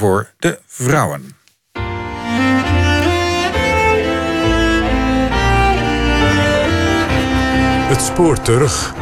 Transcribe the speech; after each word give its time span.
voor 0.00 0.30
de 0.38 0.58
vrouwen. 0.66 1.34
Het 7.88 8.02
spoor 8.02 8.40
terug. 8.40 8.94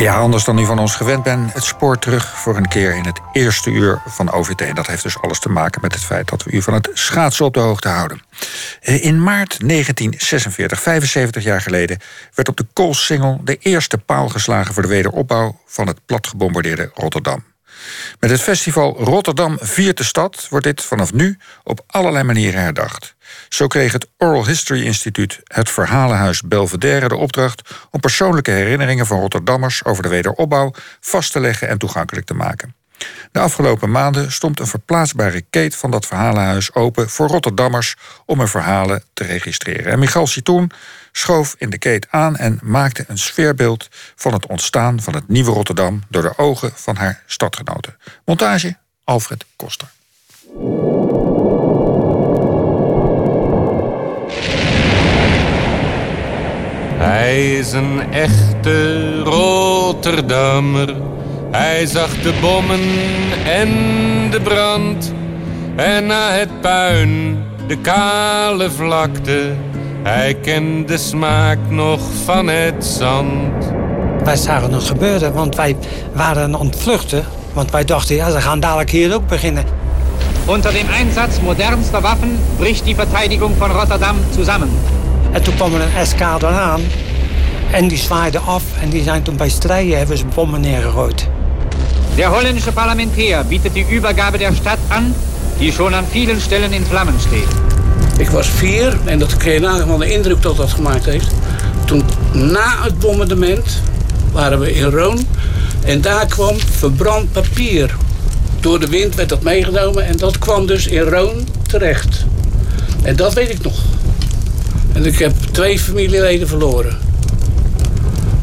Ja, 0.00 0.14
anders 0.14 0.44
dan 0.44 0.58
u 0.58 0.64
van 0.64 0.78
ons 0.78 0.94
gewend 0.94 1.22
bent, 1.22 1.52
het 1.52 1.64
spoor 1.64 1.98
terug 1.98 2.38
voor 2.38 2.56
een 2.56 2.68
keer 2.68 2.94
in 2.94 3.04
het 3.04 3.20
eerste 3.32 3.70
uur 3.70 4.02
van 4.06 4.32
OVT. 4.32 4.60
En 4.60 4.74
dat 4.74 4.86
heeft 4.86 5.02
dus 5.02 5.20
alles 5.20 5.38
te 5.38 5.48
maken 5.48 5.80
met 5.80 5.94
het 5.94 6.04
feit 6.04 6.28
dat 6.28 6.42
we 6.42 6.50
u 6.50 6.62
van 6.62 6.74
het 6.74 6.90
schaatsen 6.92 7.44
op 7.44 7.54
de 7.54 7.60
hoogte 7.60 7.88
houden. 7.88 8.22
Eh, 8.80 9.04
in 9.04 9.22
maart 9.22 9.58
1946, 9.60 10.82
75 10.82 11.42
jaar 11.42 11.60
geleden, 11.60 11.98
werd 12.34 12.48
op 12.48 12.56
de 12.56 12.66
Koolsingel 12.72 13.40
de 13.44 13.56
eerste 13.56 13.98
paal 13.98 14.28
geslagen 14.28 14.74
voor 14.74 14.82
de 14.82 14.88
wederopbouw 14.88 15.60
van 15.66 15.86
het 15.86 16.06
platgebombardeerde 16.06 16.90
Rotterdam. 16.94 17.51
Met 18.20 18.30
het 18.30 18.40
festival 18.40 18.96
Rotterdam 18.98 19.58
viert 19.60 19.96
de 19.96 20.04
stad 20.04 20.46
wordt 20.50 20.66
dit 20.66 20.82
vanaf 20.82 21.12
nu 21.12 21.38
op 21.62 21.84
allerlei 21.86 22.24
manieren 22.24 22.60
herdacht. 22.60 23.14
Zo 23.48 23.66
kreeg 23.66 23.92
het 23.92 24.08
Oral 24.18 24.46
History 24.46 24.84
Instituut, 24.84 25.40
het 25.44 25.70
Verhalenhuis 25.70 26.42
Belvedere, 26.42 27.08
de 27.08 27.16
opdracht 27.16 27.70
om 27.90 28.00
persoonlijke 28.00 28.50
herinneringen 28.50 29.06
van 29.06 29.20
Rotterdammers 29.20 29.84
over 29.84 30.02
de 30.02 30.08
wederopbouw 30.08 30.72
vast 31.00 31.32
te 31.32 31.40
leggen 31.40 31.68
en 31.68 31.78
toegankelijk 31.78 32.26
te 32.26 32.34
maken. 32.34 32.74
De 33.32 33.38
afgelopen 33.38 33.90
maanden 33.90 34.32
stond 34.32 34.60
een 34.60 34.66
verplaatsbare 34.66 35.42
keet 35.50 35.76
van 35.76 35.90
dat 35.90 36.06
verhalenhuis 36.06 36.74
open 36.74 37.10
voor 37.10 37.28
Rotterdammers 37.28 37.96
om 38.26 38.38
hun 38.38 38.48
verhalen 38.48 39.02
te 39.12 39.24
registreren. 39.24 39.92
En 39.92 39.98
Michal 39.98 40.26
Citroen 40.26 40.70
schoof 41.12 41.54
in 41.58 41.70
de 41.70 41.78
keet 41.78 42.06
aan 42.10 42.36
en 42.36 42.58
maakte 42.62 43.04
een 43.08 43.18
sfeerbeeld 43.18 43.88
van 44.16 44.32
het 44.32 44.46
ontstaan 44.46 45.00
van 45.00 45.14
het 45.14 45.28
nieuwe 45.28 45.50
Rotterdam 45.50 46.02
door 46.08 46.22
de 46.22 46.38
ogen 46.38 46.72
van 46.74 46.96
haar 46.96 47.22
stadgenoten. 47.26 47.96
Montage 48.24 48.76
Alfred 49.04 49.44
Koster. 49.56 49.88
Hij 56.96 57.58
is 57.58 57.72
een 57.72 58.12
echte 58.12 59.18
Rotterdammer. 59.22 60.96
Hij 61.50 61.86
zag 61.86 62.22
de 62.22 62.38
bommen 62.40 62.80
en 63.44 63.70
de 64.30 64.40
brand. 64.40 65.12
En 65.76 66.06
na 66.06 66.30
het 66.32 66.60
puin, 66.60 67.38
de 67.66 67.78
kale 67.78 68.70
vlakte. 68.70 69.54
Hij 70.02 70.34
kent 70.34 70.88
de 70.88 70.98
smaak 70.98 71.58
nog 71.68 72.00
van 72.24 72.48
het 72.48 72.84
zand. 72.84 73.72
Wij 74.24 74.36
zagen 74.36 74.72
het 74.72 74.84
gebeuren, 74.84 75.32
want 75.32 75.56
wij 75.56 75.76
waren 76.12 76.58
aan 76.58 76.66
het 76.66 76.76
vluchten. 76.76 77.24
Want 77.52 77.70
wij 77.70 77.84
dachten, 77.84 78.14
ja, 78.14 78.30
ze 78.30 78.40
gaan 78.40 78.60
dadelijk 78.60 78.90
hier 78.90 79.14
ook 79.14 79.28
beginnen. 79.28 79.64
Unter 80.48 80.72
dem 80.72 80.88
Einsatz 80.88 81.40
modernster 81.40 82.00
Waffen 82.00 82.38
bricht 82.56 82.84
die 82.84 82.94
Verteidigung 82.94 83.54
von 83.58 83.70
Rotterdam 83.70 84.16
zusammen. 84.34 84.70
En 85.32 85.42
toen 85.42 85.54
kwam 85.54 85.74
er 85.74 85.80
een 85.80 85.94
eskadron 85.96 86.52
aan. 86.52 86.80
En 87.72 87.88
die 87.88 87.98
zwaaiden 87.98 88.42
af 88.44 88.62
en 88.80 88.88
die 88.88 89.02
zijn 89.02 89.22
toen 89.22 89.36
bij 89.36 89.48
strijden 89.48 89.98
hebben 89.98 90.18
ze 90.18 90.24
bommen 90.34 90.60
neergegooid. 90.60 91.28
Der 92.14 92.28
holländische 92.28 92.72
Parlamentär 92.72 93.44
bietet 93.44 93.74
die 93.74 93.86
Übergabe 93.90 94.38
der 94.38 94.54
Stadt 94.54 94.78
an, 94.88 95.14
die 95.58 95.72
schon 95.72 95.94
an 95.94 96.04
vielen 96.10 96.40
Stellen 96.40 96.72
in 96.72 96.84
Flammen 96.84 97.20
steht. 97.20 97.71
Ik 98.18 98.28
was 98.28 98.48
vier 98.48 98.96
en 99.04 99.18
dat 99.18 99.34
je 99.44 99.60
nagaan 99.60 99.98
de 99.98 100.12
indruk 100.12 100.42
dat 100.42 100.56
dat 100.56 100.70
gemaakt 100.70 101.04
heeft. 101.04 101.30
Toen 101.84 102.02
na 102.32 102.82
het 102.82 102.98
bombardement 102.98 103.82
waren 104.32 104.60
we 104.60 104.74
in 104.74 104.84
Roon 104.84 105.26
en 105.84 106.00
daar 106.00 106.26
kwam 106.26 106.56
verbrand 106.60 107.32
papier. 107.32 107.94
Door 108.60 108.80
de 108.80 108.86
wind 108.86 109.14
werd 109.14 109.28
dat 109.28 109.42
meegenomen 109.42 110.06
en 110.06 110.16
dat 110.16 110.38
kwam 110.38 110.66
dus 110.66 110.86
in 110.86 111.00
Roon 111.00 111.46
terecht. 111.68 112.24
En 113.02 113.16
dat 113.16 113.34
weet 113.34 113.50
ik 113.50 113.62
nog. 113.62 113.78
En 114.92 115.06
ik 115.06 115.18
heb 115.18 115.32
twee 115.50 115.78
familieleden 115.78 116.48
verloren. 116.48 116.98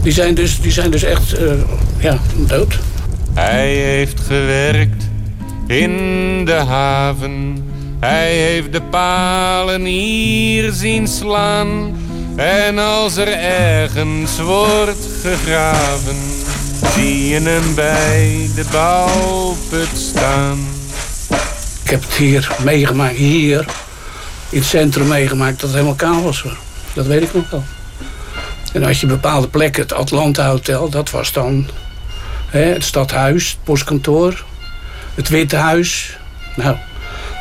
Die 0.01 0.11
zijn 0.11 0.33
dus, 0.33 0.61
die 0.61 0.71
zijn 0.71 0.91
dus 0.91 1.03
echt 1.03 1.39
uh, 1.39 1.51
ja, 1.99 2.19
dood. 2.35 2.79
Hij 3.33 3.75
heeft 3.75 4.19
gewerkt 4.19 5.03
in 5.67 6.45
de 6.45 6.51
haven. 6.51 7.63
Hij 7.99 8.33
heeft 8.33 8.71
de 8.71 8.81
palen 8.81 9.85
hier 9.85 10.71
zien 10.71 11.07
slaan. 11.07 11.97
En 12.35 12.77
als 12.77 13.17
er 13.17 13.31
ergens 13.37 14.39
wordt 14.39 15.07
gegraven, 15.21 16.15
zie 16.93 17.27
je 17.27 17.39
hem 17.39 17.75
bij 17.75 18.49
de 18.55 18.65
bouwput 18.71 19.97
staan. 19.97 20.59
Ik 21.83 21.89
heb 21.89 22.01
het 22.01 22.13
hier 22.13 22.55
meegemaakt, 22.63 23.15
hier 23.15 23.65
in 24.49 24.59
het 24.59 24.67
centrum 24.67 25.07
meegemaakt, 25.07 25.59
dat 25.59 25.69
het 25.69 25.71
helemaal 25.71 25.95
kaal 25.95 26.23
was. 26.23 26.43
Dat 26.93 27.05
weet 27.05 27.21
ik 27.21 27.33
nog 27.33 27.49
wel. 27.49 27.63
En 28.73 28.83
als 28.83 28.99
je 28.99 29.07
bepaalde 29.07 29.47
plekken, 29.47 29.81
het 29.81 29.93
Atlanta 29.93 30.49
Hotel, 30.49 30.89
dat 30.89 31.09
was 31.09 31.31
dan 31.31 31.69
hè, 32.47 32.61
het 32.61 32.83
stadhuis, 32.83 33.49
het 33.49 33.63
postkantoor, 33.63 34.43
het 35.15 35.29
Witte 35.29 35.55
Huis. 35.55 36.17
Nou, 36.55 36.75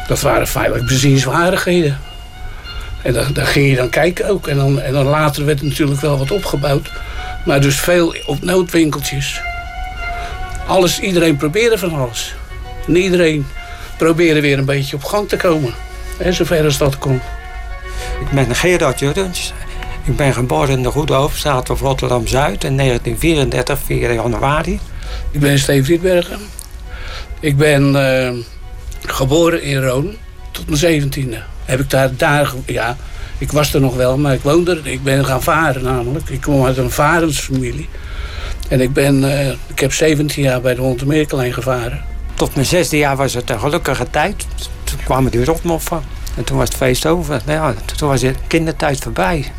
dat 0.08 0.20
waren 0.20 0.46
feitelijk 0.46 0.86
bezienswaardigheden. 0.86 1.98
En 3.02 3.12
daar, 3.12 3.32
daar 3.32 3.46
ging 3.46 3.70
je 3.70 3.76
dan 3.76 3.88
kijken 3.88 4.28
ook. 4.28 4.48
En 4.48 4.56
dan, 4.56 4.80
en 4.80 4.92
dan 4.92 5.06
later 5.06 5.44
werd 5.44 5.60
er 5.60 5.66
natuurlijk 5.66 6.00
wel 6.00 6.18
wat 6.18 6.30
opgebouwd. 6.30 6.90
Maar 7.44 7.60
dus 7.60 7.80
veel 7.80 8.14
op 8.26 8.42
noodwinkeltjes. 8.42 9.40
Alles, 10.66 11.00
iedereen 11.00 11.36
probeerde 11.36 11.78
van 11.78 11.94
alles. 11.94 12.34
En 12.86 12.96
iedereen 12.96 13.46
probeerde 13.96 14.40
weer 14.40 14.58
een 14.58 14.64
beetje 14.64 14.96
op 14.96 15.04
gang 15.04 15.28
te 15.28 15.36
komen. 15.36 15.74
Hè, 16.16 16.32
zover 16.32 16.64
als 16.64 16.78
dat 16.78 16.98
kon. 16.98 17.20
Ik 18.20 18.30
ben 18.30 18.54
Gerard 18.54 18.98
Jurgens. 18.98 19.52
Ik 20.04 20.16
ben 20.16 20.32
geboren 20.32 20.76
in 20.76 20.82
de 20.82 20.90
Goede 20.90 21.12
Hoofdstraat 21.12 21.70
of 21.70 21.80
Rotterdam-Zuid 21.80 22.64
in 22.64 22.76
1934, 22.76 23.78
4 23.84 24.12
januari. 24.12 24.80
Ik 25.30 25.40
ben 25.40 25.58
Steven 25.58 25.84
Rietbergen. 25.84 26.38
Ik 27.40 27.56
ben 27.56 27.94
uh, 27.94 28.44
geboren 29.00 29.62
in 29.62 29.82
Roon 29.82 30.14
tot 30.50 30.66
mijn 30.66 30.78
zeventiende. 30.78 31.42
Heb 31.64 31.80
ik 31.80 31.90
daar, 31.90 32.10
daar, 32.16 32.52
ja, 32.66 32.96
ik 33.38 33.52
was 33.52 33.74
er 33.74 33.80
nog 33.80 33.96
wel, 33.96 34.18
maar 34.18 34.34
ik 34.34 34.42
woonde 34.42 34.70
er. 34.70 34.86
Ik 34.86 35.02
ben 35.02 35.24
gaan 35.24 35.42
varen 35.42 35.82
namelijk. 35.82 36.28
Ik 36.28 36.40
kom 36.40 36.64
uit 36.64 36.76
een 36.76 36.90
varensfamilie. 36.90 37.88
En 38.68 38.80
ik, 38.80 38.92
ben, 38.92 39.22
uh, 39.22 39.48
ik 39.48 39.78
heb 39.78 39.92
17 39.92 40.42
jaar 40.42 40.60
bij 40.60 40.74
de 40.74 40.80
Hondermeerkelijn 40.80 41.52
gevaren. 41.52 42.04
Tot 42.34 42.54
mijn 42.54 42.66
zesde 42.66 42.96
jaar 42.96 43.16
was 43.16 43.34
het 43.34 43.50
een 43.50 43.60
gelukkige 43.60 44.10
tijd. 44.10 44.46
Toen 44.84 44.98
kwamen 45.04 45.30
die 45.30 45.44
rotmoffen. 45.44 46.02
En 46.36 46.44
toen 46.44 46.56
was 46.56 46.68
het 46.68 46.76
feest 46.76 47.06
over. 47.06 47.40
Nou 47.44 47.58
ja, 47.58 47.74
toen 47.96 48.08
was 48.08 48.20
de 48.20 48.34
kindertijd 48.46 48.98
voorbij 48.98 49.52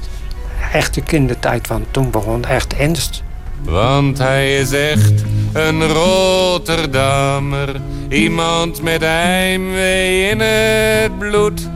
echte 0.74 1.02
kindertijd, 1.02 1.68
want 1.68 1.86
toen 1.92 2.12
begon 2.12 2.46
echt 2.46 2.74
ernst. 2.74 3.24
Want 3.62 4.18
hij 4.18 4.60
is 4.60 4.72
echt 4.72 5.24
een 5.54 5.88
Rotterdammer, 5.88 7.82
iemand 8.10 8.82
met 8.82 9.02
heimwee 9.02 10.30
in 10.30 10.40
het 10.40 11.18
bloed. 11.18 11.70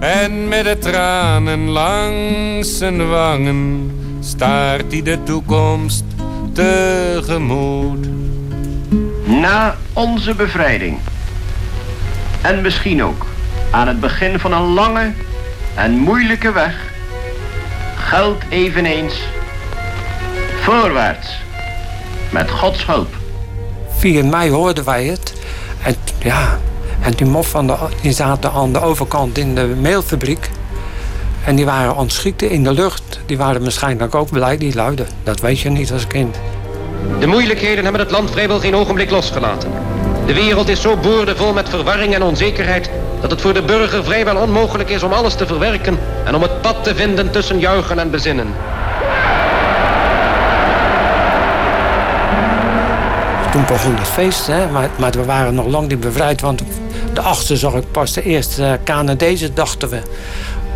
En 0.00 0.48
met 0.48 0.64
de 0.64 0.78
tranen 0.78 1.68
langs 1.68 2.78
zijn 2.78 3.08
wangen 3.08 3.90
staart 4.20 4.92
hij 4.92 5.02
de 5.02 5.22
toekomst 5.22 6.04
tegemoet. 6.52 8.06
Na 9.24 9.76
onze 9.92 10.34
bevrijding, 10.34 10.98
en 12.40 12.60
misschien 12.60 13.02
ook 13.02 13.26
aan 13.70 13.88
het 13.88 14.00
begin 14.00 14.38
van 14.38 14.52
een 14.52 14.72
lange 14.72 15.12
en 15.74 15.98
moeilijke 15.98 16.52
weg, 16.52 16.92
geldt 17.96 18.44
eveneens 18.48 19.14
voorwaarts 20.60 21.28
met 22.30 22.50
Gods 22.50 22.86
hulp. 22.86 23.17
4 23.98 24.24
mei 24.24 24.50
hoorden 24.50 24.84
wij 24.84 25.04
het. 25.04 25.32
En 25.82 25.94
ja, 26.18 26.58
en 27.00 27.12
die 27.12 27.26
mof 27.26 27.48
van 27.48 27.66
de, 27.66 27.74
die 28.02 28.12
zaten 28.12 28.52
aan 28.52 28.72
de 28.72 28.80
overkant 28.80 29.38
in 29.38 29.54
de 29.54 29.74
mailfabriek. 29.80 30.50
En 31.44 31.56
die 31.56 31.64
waren 31.64 31.96
ontschieten 31.96 32.50
in 32.50 32.64
de 32.64 32.72
lucht. 32.72 33.20
Die 33.26 33.38
waren 33.38 33.62
waarschijnlijk 33.62 34.14
ook 34.14 34.30
blij, 34.30 34.56
die 34.56 34.74
luiden. 34.74 35.06
Dat 35.22 35.40
weet 35.40 35.60
je 35.60 35.70
niet 35.70 35.92
als 35.92 36.06
kind. 36.06 36.36
De 37.20 37.26
moeilijkheden 37.26 37.82
hebben 37.82 38.02
het 38.02 38.10
land 38.10 38.30
vrijwel 38.30 38.58
geen 38.58 38.76
ogenblik 38.76 39.10
losgelaten. 39.10 39.70
De 40.26 40.34
wereld 40.34 40.68
is 40.68 40.80
zo 40.80 40.96
boordevol 40.96 41.52
met 41.52 41.68
verwarring 41.68 42.14
en 42.14 42.22
onzekerheid 42.22 42.90
dat 43.20 43.30
het 43.30 43.40
voor 43.40 43.54
de 43.54 43.62
burger 43.62 44.04
vrijwel 44.04 44.36
onmogelijk 44.36 44.90
is 44.90 45.02
om 45.02 45.12
alles 45.12 45.34
te 45.34 45.46
verwerken 45.46 45.98
en 46.24 46.34
om 46.34 46.42
het 46.42 46.60
pad 46.60 46.84
te 46.84 46.94
vinden 46.94 47.30
tussen 47.30 47.58
juichen 47.58 47.98
en 47.98 48.10
bezinnen. 48.10 48.54
Toen 53.58 53.66
begon 53.66 53.94
het 53.96 54.08
feest, 54.08 54.46
hè? 54.46 54.70
Maar, 54.70 54.90
maar 54.98 55.10
we 55.10 55.24
waren 55.24 55.54
nog 55.54 55.66
lang 55.66 55.88
niet 55.88 56.00
bevrijd, 56.00 56.40
want 56.40 56.62
de 57.12 57.20
achtste 57.20 57.56
zag 57.56 57.74
ik 57.74 57.90
pas 57.90 58.12
de 58.12 58.22
eerste 58.22 58.78
Canadezen, 58.84 59.54
dachten 59.54 59.88
we. 59.88 60.00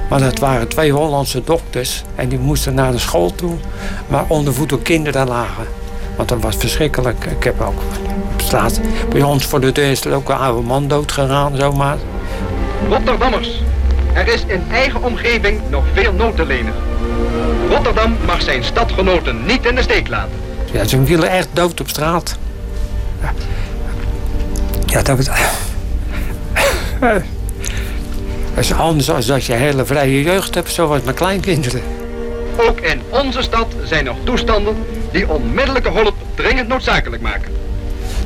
Maar 0.08 0.20
het 0.20 0.38
waren 0.38 0.68
twee 0.68 0.92
Hollandse 0.92 1.44
dokters 1.44 2.02
en 2.14 2.28
die 2.28 2.38
moesten 2.38 2.74
naar 2.74 2.92
de 2.92 2.98
school 2.98 3.34
toe, 3.34 3.54
waar 4.06 4.24
onder 4.28 4.54
voeten 4.54 4.82
kinderen 4.82 5.28
lagen. 5.28 5.66
Want 6.16 6.28
dat 6.28 6.40
was 6.40 6.56
verschrikkelijk. 6.56 7.24
Ik 7.24 7.44
heb 7.44 7.60
ook 7.60 7.80
straat. 8.36 8.80
Bij 9.10 9.22
ons 9.22 9.46
voor 9.46 9.60
de 9.60 9.72
deur 9.72 9.90
is 9.90 10.04
er 10.04 10.14
ook 10.14 10.28
een 10.28 10.36
oude 10.36 10.62
man 10.66 10.88
dood 10.88 11.12
gegaan, 11.12 11.56
zomaar. 11.56 11.96
Rotterdammers, 12.88 13.62
er 14.12 14.28
is 14.28 14.44
in 14.46 14.62
eigen 14.70 15.02
omgeving 15.02 15.60
nog 15.70 15.84
veel 15.92 16.12
nood 16.12 16.36
te 16.36 16.46
lenen. 16.46 16.74
Rotterdam 17.68 18.16
mag 18.26 18.42
zijn 18.42 18.64
stadgenoten 18.64 19.46
niet 19.46 19.66
in 19.66 19.74
de 19.74 19.82
steek 19.82 20.08
laten. 20.08 20.36
Ja, 20.72 20.84
ze 20.84 21.04
vielen 21.04 21.30
echt 21.30 21.48
dood 21.52 21.80
op 21.80 21.88
straat. 21.88 22.38
Ja, 24.86 25.02
dat... 25.02 25.18
Dat 28.54 28.64
is 28.64 28.72
anders 28.72 29.10
als 29.10 29.26
dat 29.26 29.44
je 29.44 29.52
hele 29.52 29.84
vrije 29.84 30.22
jeugd 30.22 30.54
hebt, 30.54 30.70
zoals 30.70 31.02
mijn 31.02 31.16
kleinkinderen. 31.16 31.82
Ook 32.56 32.80
in 32.80 33.00
onze 33.10 33.42
stad 33.42 33.66
zijn 33.84 34.06
er 34.06 34.14
toestanden 34.24 34.76
die 35.12 35.28
onmiddellijke 35.28 35.90
hulp 35.90 36.14
dringend 36.34 36.68
noodzakelijk 36.68 37.22
maken. 37.22 37.52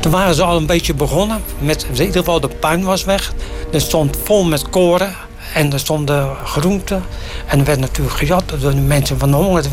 Toen 0.00 0.12
waren 0.12 0.34
ze 0.34 0.42
al 0.42 0.56
een 0.56 0.66
beetje 0.66 0.94
begonnen. 0.94 1.42
Met, 1.58 1.86
in 1.92 2.00
ieder 2.00 2.18
geval 2.18 2.40
de 2.40 2.48
puin 2.48 2.84
was 2.84 3.04
weg. 3.04 3.32
Er 3.72 3.80
stond 3.80 4.16
vol 4.24 4.44
met 4.44 4.68
koren. 4.70 5.14
En 5.54 5.72
er 5.72 5.78
stonden 5.78 6.36
groenten. 6.44 7.02
En 7.46 7.58
er 7.58 7.64
werd 7.64 7.78
natuurlijk 7.78 8.16
gejat 8.16 8.42
door 8.60 8.70
de 8.70 8.80
mensen 8.80 9.18
van 9.18 9.30
de 9.30 9.36
honger. 9.36 9.64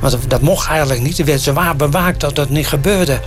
Want 0.00 0.18
dat 0.28 0.40
mocht 0.40 0.68
eigenlijk 0.68 1.00
niet. 1.00 1.18
Er 1.18 1.24
werd 1.24 1.40
zwaar 1.40 1.76
bewaakt 1.76 2.20
dat 2.20 2.34
dat 2.34 2.48
niet 2.48 2.66
gebeurde. 2.66 3.20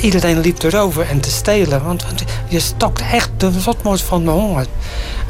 Iedereen 0.00 0.40
liep 0.40 0.62
erover 0.62 1.06
en 1.08 1.20
te 1.20 1.30
stelen. 1.30 1.84
Want 1.84 2.04
je 2.48 2.60
stokt 2.60 3.02
echt 3.12 3.30
de 3.36 3.50
zotmoord 3.60 4.00
van 4.00 4.24
de 4.24 4.30
honger. 4.30 4.66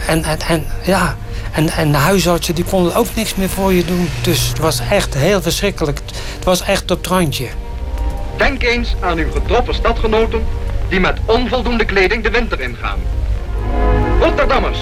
En, 0.06 0.24
en, 0.24 0.38
en 0.48 0.66
ja, 0.84 1.16
en, 1.52 1.68
en 1.68 1.92
de 1.92 1.98
huisartsen 1.98 2.54
die 2.54 2.64
konden 2.64 2.94
ook 2.94 3.06
niks 3.14 3.34
meer 3.34 3.48
voor 3.48 3.72
je 3.72 3.84
doen. 3.84 4.08
Dus 4.22 4.48
het 4.48 4.58
was 4.58 4.80
echt 4.90 5.14
heel 5.14 5.42
verschrikkelijk. 5.42 6.00
Het 6.34 6.44
was 6.44 6.62
echt 6.62 6.90
op 6.90 6.98
het 6.98 7.06
randje. 7.06 7.48
Denk 8.36 8.62
eens 8.62 8.94
aan 9.00 9.18
uw 9.18 9.30
getroffen 9.32 9.74
stadgenoten 9.74 10.46
die 10.88 11.00
met 11.00 11.18
onvoldoende 11.24 11.84
kleding 11.84 12.22
de 12.22 12.30
winter 12.30 12.60
ingaan. 12.60 12.98
Rotterdammers, 14.20 14.78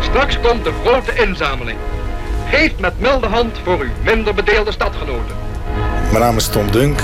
straks 0.00 0.40
komt 0.40 0.64
de 0.64 0.72
grote 0.84 1.14
inzameling. 1.14 1.78
Geef 2.50 2.72
met 2.78 3.00
milde 3.00 3.26
hand 3.26 3.56
voor 3.64 3.78
uw 3.78 3.90
minder 4.02 4.34
bedeelde 4.34 4.72
stadgenoten. 4.72 5.36
Mijn 6.10 6.22
naam 6.22 6.36
is 6.36 6.48
Tom 6.48 6.70
Dunk. 6.70 7.00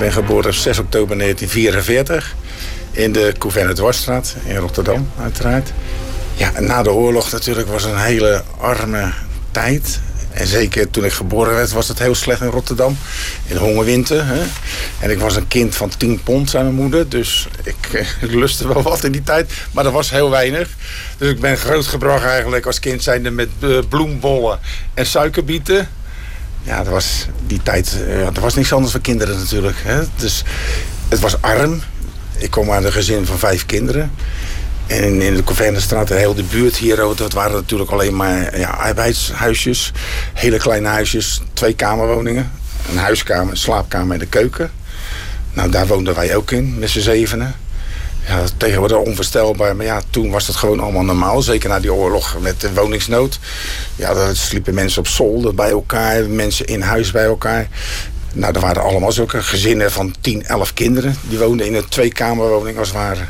Ik 0.00 0.06
ben 0.06 0.24
geboren 0.24 0.46
op 0.46 0.54
6 0.54 0.78
oktober 0.78 1.18
1944 1.18 2.34
in 2.90 3.12
de 3.12 3.34
Couverne 3.38 3.72
Dwarsstraat 3.72 4.36
in 4.44 4.56
Rotterdam, 4.56 5.10
uiteraard. 5.20 5.72
Ja, 6.34 6.60
na 6.60 6.82
de 6.82 6.92
oorlog 6.92 7.32
natuurlijk 7.32 7.68
was 7.68 7.84
een 7.84 7.98
hele 7.98 8.42
arme 8.58 9.12
tijd. 9.50 10.00
En 10.30 10.46
zeker 10.46 10.90
toen 10.90 11.04
ik 11.04 11.12
geboren 11.12 11.54
werd 11.54 11.72
was 11.72 11.88
het 11.88 11.98
heel 11.98 12.14
slecht 12.14 12.40
in 12.40 12.46
Rotterdam. 12.46 12.98
In 13.46 13.54
de 13.54 13.60
hongerwinter. 13.60 14.26
Hè? 14.26 14.42
En 14.98 15.10
ik 15.10 15.18
was 15.18 15.36
een 15.36 15.48
kind 15.48 15.74
van 15.74 15.90
10 15.96 16.20
pond, 16.22 16.50
zei 16.50 16.62
mijn 16.62 16.74
moeder. 16.74 17.08
Dus 17.08 17.48
ik, 17.62 17.76
ik 18.20 18.32
lustte 18.32 18.68
wel 18.68 18.82
wat 18.82 19.04
in 19.04 19.12
die 19.12 19.22
tijd. 19.22 19.52
Maar 19.70 19.84
dat 19.84 19.92
was 19.92 20.10
heel 20.10 20.30
weinig. 20.30 20.68
Dus 21.18 21.30
ik 21.30 21.40
ben 21.40 21.56
grootgebracht 21.56 22.24
eigenlijk 22.24 22.66
als 22.66 22.78
kind 22.78 23.02
zijnde 23.02 23.30
met 23.30 23.48
uh, 23.60 23.78
bloembollen 23.88 24.58
en 24.94 25.06
suikerbieten. 25.06 25.88
Ja, 26.62 26.76
dat 26.76 26.92
was 26.92 27.26
die 27.46 27.62
tijd. 27.62 27.96
Uh, 28.06 28.26
er 28.26 28.40
was 28.40 28.54
niks 28.54 28.72
anders 28.72 28.92
voor 28.92 29.00
kinderen 29.00 29.38
natuurlijk. 29.38 29.76
Hè? 29.82 30.02
Dus 30.16 30.44
het 31.08 31.20
was 31.20 31.42
arm. 31.42 31.80
Ik 32.38 32.50
kom 32.50 32.70
uit 32.70 32.84
een 32.84 32.92
gezin 32.92 33.26
van 33.26 33.38
vijf 33.38 33.66
kinderen. 33.66 34.10
En 34.86 35.22
in 35.22 35.34
de 35.34 35.44
Covernestraat, 35.44 36.08
de 36.08 36.14
hele 36.14 36.42
buurt 36.42 36.76
hier, 36.76 36.96
dat 36.96 37.32
waren 37.32 37.52
natuurlijk 37.52 37.90
alleen 37.90 38.16
maar 38.16 38.58
ja, 38.58 38.68
arbeidshuisjes. 38.68 39.92
Hele 40.34 40.56
kleine 40.56 40.88
huisjes, 40.88 41.42
twee 41.52 41.74
kamerwoningen. 41.74 42.50
Een 42.90 42.98
huiskamer, 42.98 43.50
een 43.50 43.56
slaapkamer 43.56 44.12
en 44.12 44.18
de 44.18 44.26
keuken. 44.26 44.70
Nou, 45.52 45.70
daar 45.70 45.86
woonden 45.86 46.14
wij 46.14 46.36
ook 46.36 46.50
in, 46.50 46.78
met 46.78 46.90
z'n 46.90 47.00
zevenen. 47.00 47.54
Ja, 48.26 48.44
tegenwoordig 48.56 48.98
onvoorstelbaar, 48.98 49.76
maar 49.76 49.86
ja, 49.86 50.02
toen 50.10 50.30
was 50.30 50.46
het 50.46 50.56
gewoon 50.56 50.80
allemaal 50.80 51.02
normaal. 51.02 51.42
Zeker 51.42 51.68
na 51.68 51.80
die 51.80 51.92
oorlog 51.92 52.36
met 52.40 52.60
de 52.60 52.74
woningsnood. 52.74 53.38
Ja, 53.96 54.14
daar 54.14 54.36
sliepen 54.36 54.74
mensen 54.74 55.00
op 55.00 55.08
zolder 55.08 55.54
bij 55.54 55.70
elkaar, 55.70 56.28
mensen 56.28 56.66
in 56.66 56.80
huis 56.80 57.10
bij 57.10 57.24
elkaar. 57.24 57.68
Nou, 58.32 58.54
er 58.54 58.60
waren 58.60 58.82
allemaal 58.82 59.12
zulke 59.12 59.42
gezinnen 59.42 59.92
van 59.92 60.14
10, 60.20 60.44
11 60.46 60.74
kinderen. 60.74 61.16
Die 61.28 61.38
woonden 61.38 61.66
in 61.66 61.74
een 61.74 61.88
tweekamerwoning 61.88 62.78
als 62.78 62.88
het 62.88 62.96
ware. 62.96 63.22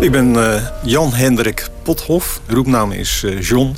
Ik 0.00 0.10
ben 0.10 0.34
uh, 0.34 0.62
Jan 0.82 1.12
Hendrik 1.12 1.68
Pothof. 1.82 2.40
Roepnaam 2.46 2.92
is 2.92 3.22
uh, 3.24 3.42
John. 3.42 3.76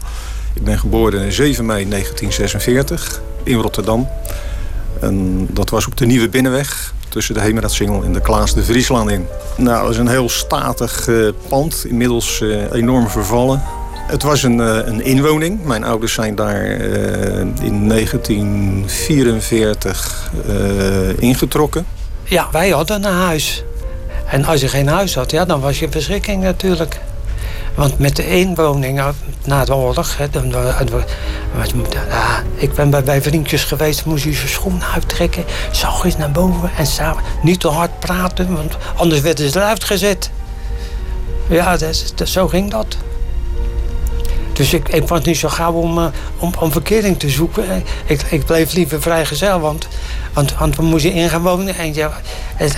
Ik 0.54 0.64
ben 0.64 0.78
geboren 0.78 1.32
7 1.32 1.66
mei 1.66 1.88
1946 1.88 3.20
in 3.42 3.58
Rotterdam. 3.58 4.08
En 5.00 5.46
dat 5.50 5.70
was 5.70 5.86
op 5.86 5.96
de 5.96 6.06
Nieuwe 6.06 6.28
Binnenweg 6.28 6.94
tussen 7.18 7.36
de 7.36 7.42
Hemeraadsingel 7.48 8.02
en 8.02 8.12
de 8.12 8.20
Klaas 8.20 8.54
de 8.54 8.64
Vrieslaan 8.64 9.10
in. 9.10 9.26
Nou, 9.56 9.82
dat 9.82 9.90
is 9.90 9.98
een 9.98 10.08
heel 10.08 10.28
statig 10.28 11.08
uh, 11.08 11.28
pand, 11.48 11.84
inmiddels 11.88 12.42
enorm 12.72 13.08
vervallen. 13.08 13.62
Het 14.06 14.22
was 14.22 14.42
een, 14.42 14.58
een, 14.58 15.04
inwoning. 15.04 15.64
Mijn 15.64 15.84
ouders 15.84 16.12
zijn 16.12 16.34
daar 16.34 16.64
in 17.60 17.88
1944 17.88 20.30
ingetrokken. 21.18 21.86
Ja, 22.24 22.48
wij 22.52 22.70
hadden 22.70 23.04
een 23.04 23.12
huis. 23.12 23.64
En 24.26 24.44
als 24.44 24.60
je 24.60 24.68
geen 24.68 24.88
huis 24.88 25.14
had, 25.14 25.30
ja, 25.30 25.44
dan 25.44 25.60
was 25.60 25.78
je 25.78 25.88
verschrikking 25.90 26.42
natuurlijk. 26.42 27.00
Want 27.78 27.98
met 27.98 28.16
de 28.16 28.24
eenwoning 28.24 29.00
na 29.44 29.64
de 29.64 29.74
oorlog... 29.74 30.16
Hè, 30.16 30.30
dan, 30.30 30.48
ja, 31.90 32.42
ik 32.54 32.74
ben 32.74 32.90
bij, 32.90 33.02
bij 33.02 33.22
vriendjes 33.22 33.64
geweest, 33.64 34.04
moest 34.04 34.24
je 34.24 34.32
zijn 34.32 34.48
schoenen 34.48 34.82
uittrekken... 34.94 35.44
zag 35.72 36.04
eens 36.04 36.16
naar 36.16 36.30
boven 36.30 36.70
en 36.76 36.86
samen 36.86 37.22
niet 37.42 37.60
te 37.60 37.68
hard 37.68 37.98
praten... 37.98 38.54
want 38.54 38.76
anders 38.96 39.20
werden 39.20 39.50
ze 39.50 39.58
eruit 39.58 39.84
gezet. 39.84 40.30
Ja, 41.48 41.76
dat, 41.76 42.28
zo 42.28 42.48
ging 42.48 42.70
dat. 42.70 42.96
Dus 44.58 44.72
ik, 44.72 44.88
ik 44.88 45.08
was 45.08 45.24
niet 45.24 45.36
zo 45.36 45.48
gauw 45.48 45.72
om, 45.72 45.98
uh, 45.98 46.06
om, 46.38 46.52
om 46.58 46.72
verkering 46.72 47.18
te 47.18 47.28
zoeken. 47.28 47.82
Ik, 48.06 48.22
ik 48.22 48.44
bleef 48.44 48.72
liever 48.72 49.02
vrijgezel, 49.02 49.60
want, 49.60 49.88
want, 50.32 50.54
want 50.58 50.76
we 50.76 50.82
moesten 50.82 51.12
in 51.12 51.28
gaan 51.28 51.42
wonen. 51.42 51.74
En, 51.74 51.94
ja, 51.94 52.10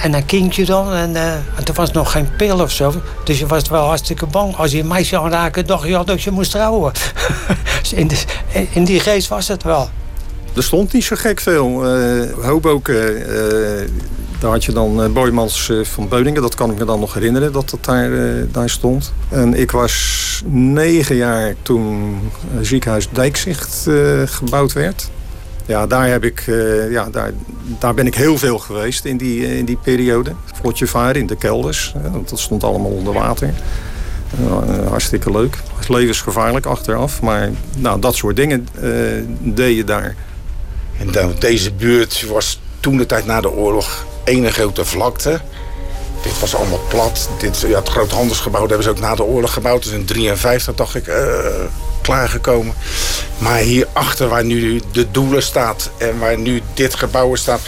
en, 0.03 0.15
een 0.15 0.27
kindje 0.27 0.65
dan. 0.65 0.93
En, 0.93 1.11
uh, 1.11 1.33
en 1.33 1.65
er 1.65 1.73
was 1.75 1.93
nog 1.93 2.13
geen 2.13 2.29
pil 2.37 2.61
of 2.61 2.71
zo. 2.71 2.95
Dus 3.25 3.39
je 3.39 3.47
was 3.47 3.69
wel 3.69 3.87
hartstikke 3.87 4.27
bang. 4.27 4.57
Als 4.57 4.71
je 4.71 4.79
een 4.79 4.87
meisje 4.87 5.19
aanraken, 5.19 5.67
dacht 5.67 5.87
je 5.87 5.97
al 5.97 6.05
dat 6.05 6.23
je 6.23 6.31
moest 6.31 6.51
trouwen. 6.51 6.93
dus 7.83 7.93
in, 7.93 8.11
in 8.73 8.85
die 8.85 9.01
geest 9.01 9.29
was 9.29 9.49
het 9.49 9.63
wel. 9.63 9.89
Er 10.57 10.63
stond 10.63 10.93
niet 10.93 11.05
zo 11.05 11.17
gek 11.19 11.41
veel. 11.41 11.97
Uh, 11.99 12.33
Hoboken, 12.45 13.27
daar 14.41 14.51
had 14.51 14.65
je 14.65 14.73
dan 14.73 15.05
uh, 15.05 15.11
Boymans 15.11 15.73
van 15.83 16.09
Beuningen. 16.09 16.43
Dat 16.43 16.55
kan 16.55 16.71
ik 16.71 16.79
me 16.79 16.85
dan 16.85 17.01
nog 17.01 17.15
herinneren 17.15 17.53
dat 17.53 17.71
dat 17.71 17.85
daar, 17.85 18.11
daar 18.53 18.71
stond. 18.71 19.13
En 19.29 19.55
ik 19.55 19.71
was 19.71 20.43
negen 20.47 21.17
jaar 21.17 21.55
toen 21.63 22.19
ziekenhuis 22.61 23.09
Dijkzicht 23.13 23.89
gebouwd 24.25 24.73
werd. 24.73 25.11
Ja, 25.67 25.87
daar, 25.87 26.09
heb 26.09 26.25
ik, 26.25 26.45
ja 26.91 27.11
daar, 27.11 27.33
daar 27.79 27.95
ben 27.95 28.07
ik 28.07 28.15
heel 28.15 28.39
veel 28.39 28.59
geweest 28.59 29.05
in 29.05 29.17
die, 29.17 29.59
in 29.59 29.65
die 29.65 29.79
periode. 29.83 30.33
Vlotje 30.61 30.87
varen 30.87 31.21
in 31.21 31.27
de 31.27 31.37
kelders. 31.37 31.95
dat 32.29 32.39
stond 32.39 32.65
allemaal 32.65 32.91
onder 32.91 33.13
water. 33.13 33.55
hartstikke 34.89 35.31
leuk. 35.31 35.59
Levensgevaarlijk 35.89 36.67
achteraf. 36.67 37.21
Maar 37.23 37.51
nou, 37.77 38.01
dat 38.01 38.15
soort 38.15 38.37
dingen 38.37 38.69
deed 39.41 39.77
je 39.77 39.85
daar. 39.85 40.17
En 40.99 41.11
dan, 41.11 41.33
deze 41.39 41.73
buurt 41.73 42.27
was 42.29 42.61
toen 42.81 42.97
de 42.97 43.07
tijd 43.07 43.27
na 43.27 43.41
de 43.41 43.51
oorlog 43.51 44.07
één 44.25 44.53
grote 44.53 44.85
vlakte. 44.85 45.41
Dit 46.23 46.41
was 46.41 46.55
allemaal 46.55 46.81
plat. 46.89 47.29
Dit, 47.39 47.61
ja, 47.61 47.79
het 47.79 47.89
groot 47.89 48.11
handelsgebouw 48.11 48.67
hebben 48.67 48.83
ze 48.83 48.91
ook 48.91 49.01
na 49.01 49.15
de 49.15 49.25
oorlog 49.25 49.53
gebouwd. 49.53 49.83
Dus 49.83 49.93
in 49.93 50.07
1953 50.07 50.75
dacht 50.75 50.95
ik 50.95 51.07
uh, 51.07 51.17
klaargekomen. 52.03 52.75
Maar 53.39 53.57
hierachter 53.57 54.29
waar 54.29 54.45
nu 54.45 54.81
de 54.93 55.11
doelen 55.11 55.43
staat 55.43 55.91
en 55.99 56.19
waar 56.19 56.39
nu 56.39 56.63
dit 56.75 56.95
gebouw 56.95 57.35
staat... 57.35 57.61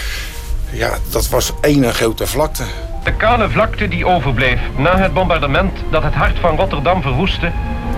ja, 0.71 0.91
dat 1.11 1.29
was 1.29 1.53
één 1.61 1.95
grote 1.95 2.27
vlakte. 2.27 2.63
De 3.05 3.17
kale 3.17 3.51
vlakte 3.51 3.89
die 3.89 4.07
overbleef 4.07 4.61
na 4.77 4.99
het 4.99 5.15
bombardement 5.15 5.79
dat 5.91 6.03
het 6.03 6.15
hart 6.15 6.39
van 6.39 6.57
Rotterdam 6.57 7.03
verwoestte... 7.03 7.53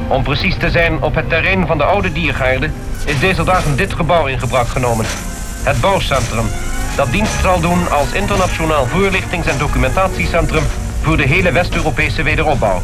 om 0.09 0.23
precies 0.23 0.57
te 0.57 0.71
zijn 0.71 1.03
op 1.03 1.15
het 1.15 1.29
terrein 1.29 1.67
van 1.67 1.79
de 1.79 1.85
oude 1.85 2.13
diergaarde 2.13 2.71
is 3.05 3.21
deze 3.21 3.45
dagen 3.45 3.77
dit 3.77 3.93
gebouw 3.93 4.27
in 4.27 4.39
gebruik 4.39 4.69
genomen. 4.69 5.07
Het 5.64 5.80
bouwcentrum, 5.80 6.47
dat 6.97 7.12
dienst 7.12 7.40
zal 7.42 7.61
doen 7.61 7.90
als 7.90 8.12
internationaal 8.12 8.87
voorlichtings- 8.87 9.47
en 9.47 9.59
documentatiecentrum 9.59 10.64
voor 11.02 11.16
de 11.16 11.26
hele 11.26 11.52
West-Europese 11.52 12.23
wederopbouw. 12.23 12.83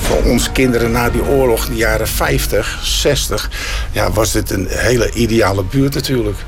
Voor 0.00 0.22
ons 0.22 0.52
kinderen 0.52 0.90
na 0.90 1.10
die 1.10 1.24
oorlog, 1.24 1.66
in 1.66 1.72
de 1.72 1.78
jaren 1.78 2.08
50, 2.08 2.78
60, 2.82 3.50
ja, 3.92 4.12
was 4.12 4.32
dit 4.32 4.50
een 4.50 4.66
hele 4.68 5.12
ideale 5.12 5.64
buurt 5.64 5.94
natuurlijk. 5.94 6.38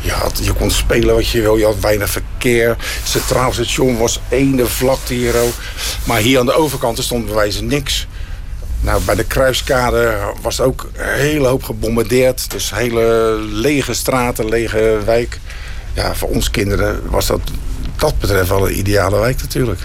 Je, 0.00 0.10
had, 0.10 0.40
je 0.42 0.52
kon 0.52 0.70
spelen 0.70 1.14
wat 1.14 1.28
je 1.28 1.40
wil, 1.40 1.56
je 1.56 1.64
had 1.64 1.80
weinig 1.80 2.10
verkeer. 2.10 2.68
Het 2.68 3.08
centraal 3.08 3.52
station 3.52 3.98
was 3.98 4.20
ene 4.28 4.66
vlakte 4.66 5.14
hier 5.14 5.40
ook. 5.40 5.54
Maar 6.04 6.20
hier 6.20 6.38
aan 6.38 6.46
de 6.46 6.54
overkant 6.54 7.02
stond 7.02 7.34
bij 7.34 7.54
niks. 7.60 8.06
Nou, 8.80 9.02
bij 9.02 9.14
de 9.14 9.24
Kruiskade 9.24 10.18
was 10.42 10.60
ook 10.60 10.90
een 10.92 11.18
hele 11.18 11.46
hoop 11.46 11.62
gebombardeerd. 11.62 12.50
Dus 12.50 12.74
hele 12.74 13.34
lege 13.50 13.94
straten, 13.94 14.48
lege 14.48 14.98
wijk. 15.04 15.40
Ja, 15.94 16.14
voor 16.14 16.28
ons 16.28 16.50
kinderen 16.50 17.10
was 17.10 17.26
dat 17.26 17.40
dat 17.96 18.18
betreft 18.18 18.48
wel 18.48 18.68
een 18.68 18.78
ideale 18.78 19.18
wijk 19.18 19.40
natuurlijk. 19.40 19.80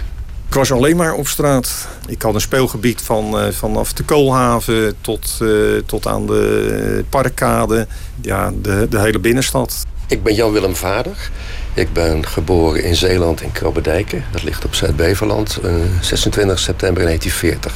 Ik 0.48 0.54
was 0.54 0.72
alleen 0.72 0.96
maar 0.96 1.14
op 1.14 1.28
straat. 1.28 1.88
Ik 2.06 2.22
had 2.22 2.34
een 2.34 2.40
speelgebied 2.40 3.00
van, 3.02 3.44
uh, 3.44 3.52
vanaf 3.52 3.92
de 3.92 4.02
Koolhaven 4.02 4.94
tot, 5.00 5.38
uh, 5.42 5.82
tot 5.86 6.06
aan 6.06 6.26
de 6.26 7.04
Parkkade. 7.08 7.86
Ja, 8.20 8.52
de, 8.62 8.86
de 8.90 9.00
hele 9.00 9.18
binnenstad. 9.18 9.82
Ik 10.08 10.22
ben 10.22 10.34
Jan-Willem 10.34 10.76
Vader. 10.76 11.30
Ik 11.74 11.92
ben 11.92 12.26
geboren 12.26 12.84
in 12.84 12.94
Zeeland 12.94 13.42
in 13.42 13.52
Krabbedijken. 13.52 14.24
Dat 14.32 14.42
ligt 14.42 14.64
op 14.64 14.74
Zuid-Beverland. 14.74 15.58
Uh, 15.64 15.70
26 16.00 16.58
september 16.58 17.02
1940. 17.02 17.72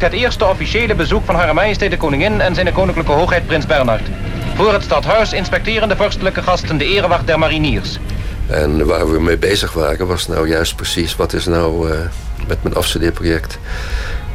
Het 0.00 0.12
eerste 0.12 0.44
officiële 0.44 0.94
bezoek 0.94 1.24
van 1.24 1.34
Hare 1.34 1.52
Majesteit 1.52 1.90
de 1.90 1.96
Koningin 1.96 2.40
en 2.40 2.54
zijn 2.54 2.72
koninklijke 2.72 3.12
hoogheid 3.12 3.46
Prins 3.46 3.66
Bernhard. 3.66 4.08
Voor 4.54 4.72
het 4.72 4.82
stadhuis 4.82 5.32
inspecteren 5.32 5.88
de 5.88 5.96
vorstelijke 5.96 6.42
gasten 6.42 6.78
de 6.78 6.84
erewacht 6.84 7.26
der 7.26 7.38
mariniers. 7.38 7.98
En 8.46 8.86
waar 8.86 9.12
we 9.12 9.20
mee 9.20 9.36
bezig 9.36 9.72
waren 9.72 10.06
was 10.06 10.28
nou 10.28 10.48
juist 10.48 10.76
precies... 10.76 11.16
wat 11.16 11.32
is 11.32 11.46
nou 11.46 11.90
uh, 11.90 11.98
met 12.46 12.62
mijn 12.62 12.74
afstudeerproject... 12.74 13.58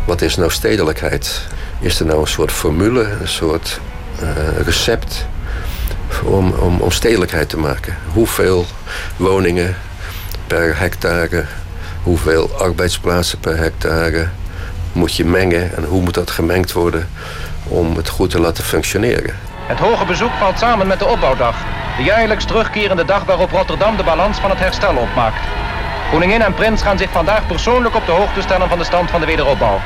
wat 0.06 0.22
is 0.22 0.36
nou 0.36 0.52
stedelijkheid? 0.52 1.42
Is 1.80 2.00
er 2.00 2.06
nou 2.06 2.22
een 2.22 2.28
soort 2.28 2.52
formule, 2.52 3.08
een 3.22 3.28
soort 3.28 3.80
uh, 4.22 4.30
recept... 4.66 5.26
Om, 6.24 6.52
om, 6.52 6.80
om 6.80 6.92
stedelijkheid 6.92 7.50
te 7.50 7.58
maken? 7.58 7.98
Hoeveel 8.14 8.66
woningen 9.16 9.76
per 10.48 10.80
hectare? 10.80 11.46
Hoeveel 12.04 12.52
arbeidsplaatsen 12.58 13.40
per 13.40 13.58
hectare? 13.58 14.28
Moet 14.96 15.16
je 15.16 15.26
mengen 15.26 15.76
en 15.76 15.84
hoe 15.84 16.02
moet 16.02 16.14
dat 16.14 16.32
gemengd 16.32 16.72
worden... 16.72 17.10
om 17.64 17.96
het 17.96 18.10
goed 18.10 18.30
te 18.30 18.40
laten 18.40 18.64
functioneren? 18.64 19.36
Het 19.68 19.80
hoge 19.80 20.06
bezoek 20.06 20.32
valt 20.40 20.60
samen 20.60 20.88
met 20.88 21.00
de 21.00 21.06
opbouwdag. 21.06 21.56
De 21.98 22.04
jaarlijks 22.04 22.46
terugkerende 22.46 23.06
dag 23.06 23.24
waarop 23.24 23.52
Rotterdam 23.52 23.98
de 23.98 24.04
balans 24.04 24.38
van 24.38 24.50
het 24.50 24.60
herstel 24.60 24.96
opmaakt. 24.96 25.48
Koningin 26.12 26.42
en 26.42 26.54
prins 26.54 26.82
gaan 26.82 26.98
zich 26.98 27.12
vandaag 27.12 27.48
persoonlijk 27.48 27.96
op 27.96 28.06
de 28.06 28.12
hoogte 28.12 28.42
stellen 28.42 28.70
van 28.70 28.78
de 28.78 28.84
stand 28.84 29.10
van 29.10 29.20
de 29.20 29.26
wederopbouw. 29.26 29.80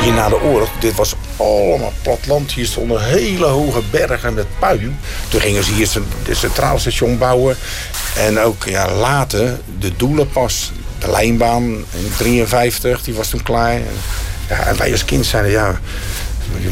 Hier 0.00 0.12
na 0.12 0.28
de 0.28 0.42
oorlog, 0.42 0.68
dit 0.78 0.94
was 0.94 1.14
allemaal 1.36 1.92
platland. 2.02 2.52
Hier 2.52 2.66
stonden 2.66 3.04
hele 3.04 3.46
hoge 3.46 3.82
bergen 3.90 4.34
met 4.34 4.46
puin. 4.58 4.98
Toen 5.28 5.40
gingen 5.40 5.64
ze 5.64 5.72
hier 5.72 5.88
het 6.28 6.36
centraal 6.36 6.78
station 6.78 7.18
bouwen. 7.18 7.56
En 8.16 8.38
ook 8.38 8.64
ja, 8.64 8.90
later 8.90 9.58
de 9.78 9.96
doelenpas, 9.96 10.72
de 11.02 11.10
lijnbaan 11.10 11.64
in 11.90 12.12
53, 12.16 13.02
die 13.02 13.14
was 13.14 13.28
toen 13.28 13.42
klaar. 13.42 13.80
En 14.46 14.76
wij 14.76 14.92
als 14.92 15.04
kind 15.04 15.26
zeiden, 15.26 15.50
ja, 15.50 15.80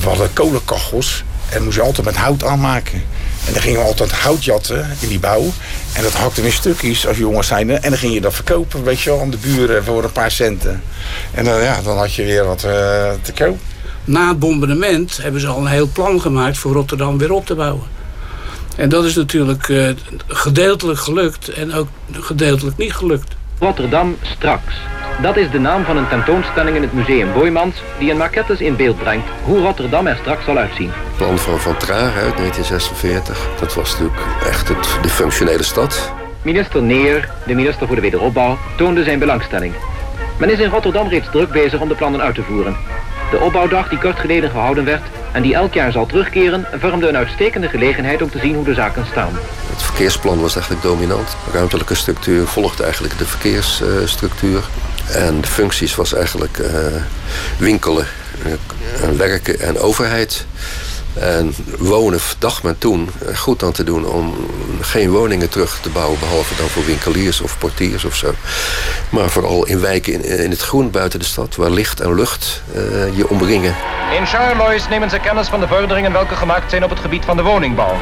we 0.01 0.09
hadden 0.09 0.33
kolenkachels. 0.33 1.25
En 1.49 1.65
moest 1.65 1.77
je 1.77 1.83
altijd 1.83 2.07
met 2.07 2.17
hout 2.17 2.45
aanmaken. 2.45 3.03
En 3.47 3.53
dan 3.53 3.63
gingen 3.63 3.81
we 3.81 3.87
altijd 3.87 4.13
hout 4.13 4.45
jatten 4.45 4.91
in 5.01 5.09
die 5.09 5.19
bouw. 5.19 5.53
En 5.93 6.03
dat 6.03 6.13
hakte 6.13 6.43
in 6.43 6.53
stukjes 6.53 7.07
als 7.07 7.17
jongens 7.17 7.47
zijn. 7.47 7.71
En 7.71 7.91
dan 7.91 7.99
ging 7.99 8.15
je 8.15 8.21
dat 8.21 8.35
verkopen, 8.35 8.85
weet 8.85 9.01
je 9.01 9.11
wel, 9.11 9.21
aan 9.21 9.31
de 9.31 9.37
buren 9.37 9.85
voor 9.85 10.05
een 10.05 10.13
paar 10.13 10.31
centen. 10.31 10.83
En 11.35 11.45
dan, 11.45 11.63
ja, 11.63 11.83
dan 11.83 11.99
had 11.99 12.15
je 12.15 12.25
weer 12.25 12.45
wat 12.45 12.65
uh, 12.65 12.71
te 13.23 13.33
koop. 13.35 13.59
Na 14.05 14.29
het 14.29 14.39
bombardement 14.39 15.19
hebben 15.23 15.41
ze 15.41 15.47
al 15.47 15.59
een 15.59 15.67
heel 15.67 15.89
plan 15.93 16.21
gemaakt 16.21 16.59
voor 16.59 16.73
Rotterdam 16.73 17.19
weer 17.19 17.33
op 17.33 17.47
te 17.47 17.55
bouwen. 17.55 17.85
En 18.77 18.89
dat 18.89 19.05
is 19.05 19.15
natuurlijk 19.15 19.69
uh, 19.69 19.91
gedeeltelijk 20.27 20.99
gelukt 20.99 21.49
en 21.49 21.75
ook 21.75 21.89
gedeeltelijk 22.13 22.77
niet 22.77 22.95
gelukt. 22.95 23.35
Rotterdam 23.61 24.17
straks. 24.23 24.75
Dat 25.23 25.37
is 25.37 25.51
de 25.51 25.59
naam 25.59 25.85
van 25.85 25.97
een 25.97 26.09
tentoonstelling 26.09 26.77
in 26.77 26.83
het 26.83 26.93
museum 26.93 27.33
Boymans... 27.33 27.83
die 27.99 28.11
in 28.11 28.17
maquettes 28.17 28.61
in 28.61 28.77
beeld 28.77 28.99
brengt 28.99 29.29
hoe 29.45 29.59
Rotterdam 29.59 30.07
er 30.07 30.17
straks 30.17 30.45
zal 30.45 30.57
uitzien. 30.57 30.91
Het 30.91 31.17
plan 31.17 31.39
van 31.39 31.59
Van 31.59 31.77
Traag 31.77 32.17
uit 32.17 32.37
1946, 32.37 33.49
dat 33.61 33.75
was 33.75 33.91
natuurlijk 33.91 34.21
echt 34.47 34.69
het, 34.69 34.99
de 35.03 35.09
functionele 35.09 35.63
stad. 35.63 36.13
Minister 36.43 36.83
Neer, 36.83 37.29
de 37.47 37.55
minister 37.55 37.87
voor 37.87 37.97
de 37.97 38.03
wederopbouw, 38.03 38.59
toonde 38.77 39.05
zijn 39.05 39.19
belangstelling. 39.19 39.75
Men 40.39 40.51
is 40.51 40.59
in 40.59 40.71
Rotterdam 40.71 41.09
reeds 41.09 41.31
druk 41.31 41.51
bezig 41.51 41.81
om 41.81 41.89
de 41.89 41.95
plannen 41.95 42.21
uit 42.21 42.35
te 42.35 42.43
voeren. 42.43 42.77
De 43.31 43.39
opbouwdag 43.39 43.89
die 43.89 43.99
kort 43.99 44.19
geleden 44.19 44.51
gehouden 44.51 44.85
werd 44.85 45.03
en 45.33 45.43
die 45.43 45.55
elk 45.55 45.75
jaar 45.75 45.93
zal 45.93 46.07
terugkeren... 46.07 46.67
vormde 46.73 47.09
een 47.09 47.17
uitstekende 47.17 47.69
gelegenheid 47.69 48.23
om 48.23 48.31
te 48.31 48.39
zien 48.39 48.55
hoe 48.55 48.65
de 48.65 48.75
zaken 48.75 49.07
staan. 49.11 49.39
Het 49.71 49.83
verkeersplan 49.83 50.41
was 50.41 50.55
eigenlijk 50.55 50.85
dominant. 50.85 51.37
De 51.45 51.51
ruimtelijke 51.53 51.95
structuur 51.95 52.47
volgde 52.47 52.83
eigenlijk 52.83 53.19
de 53.19 53.27
verkeersstructuur. 53.27 54.65
En 55.13 55.41
de 55.41 55.47
functies 55.47 55.95
was 55.95 56.15
eigenlijk 56.15 56.59
uh, 56.59 56.67
winkelen, 57.59 58.07
uh, 58.47 59.17
werken 59.17 59.61
en 59.61 59.79
overheid. 59.79 60.47
En 61.15 61.55
wonen 61.79 62.21
dacht 62.39 62.63
men 62.63 62.79
toen 62.79 63.11
goed 63.35 63.63
aan 63.63 63.73
te 63.73 63.85
doen 63.85 64.07
om 64.07 64.35
geen 64.81 65.11
woningen 65.11 65.49
terug 65.49 65.79
te 65.81 65.89
bouwen... 65.89 66.19
behalve 66.19 66.55
dan 66.57 66.69
voor 66.69 66.85
winkeliers 66.85 67.41
of 67.41 67.59
portiers 67.59 68.05
of 68.05 68.17
zo. 68.17 68.35
Maar 69.09 69.31
vooral 69.31 69.67
in 69.67 69.81
wijken 69.81 70.13
in, 70.13 70.39
in 70.39 70.51
het 70.51 70.61
groen 70.61 70.91
buiten 70.91 71.19
de 71.19 71.25
stad... 71.25 71.57
waar 71.57 71.71
licht 71.71 72.01
en 72.01 72.15
lucht 72.15 72.63
uh, 72.75 73.17
je 73.17 73.29
omringen. 73.29 73.75
In 74.19 74.27
Charlois 74.27 74.89
nemen 74.89 75.11
ze 75.11 75.19
kennis 75.19 75.49
van 75.49 75.61
de 75.61 75.69
vorderingen 75.69 76.13
welke 76.13 76.35
gemaakt 76.35 76.71
zijn 76.71 76.85
op 76.85 76.91
het 76.91 77.01
gebied 77.01 77.25
van 77.25 77.37
de 77.37 77.43
woningbouw. 77.43 77.97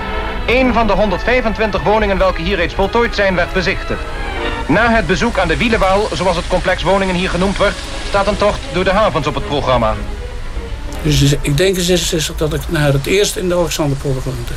Een 0.46 0.72
van 0.72 0.86
de 0.86 0.92
125 0.92 1.82
woningen 1.82 2.18
welke 2.18 2.42
hier 2.42 2.56
reeds 2.56 2.74
voltooid 2.74 3.14
zijn 3.14 3.34
werd 3.34 3.52
bezichtigd. 3.52 4.00
Na 4.66 4.90
het 4.90 5.06
bezoek 5.06 5.38
aan 5.38 5.48
de 5.48 5.56
Wielenwaal, 5.56 6.08
zoals 6.12 6.36
het 6.36 6.46
complex 6.46 6.82
woningen 6.82 7.14
hier 7.14 7.30
genoemd 7.30 7.56
wordt... 7.56 7.76
staat 8.08 8.26
een 8.26 8.36
tocht 8.36 8.60
door 8.72 8.84
de 8.84 8.90
havens 8.90 9.26
op 9.26 9.34
het 9.34 9.46
programma. 9.46 9.94
Dus 11.02 11.34
ik 11.40 11.56
denk 11.56 11.76
in 11.76 11.82
66 11.82 12.36
dat 12.36 12.54
ik 12.54 12.60
naar 12.68 12.92
het 12.92 13.06
eerst 13.06 13.36
in 13.36 13.48
de 13.48 13.54
Alexanderpolder 13.54 14.22
gewoond. 14.22 14.48
Het 14.48 14.56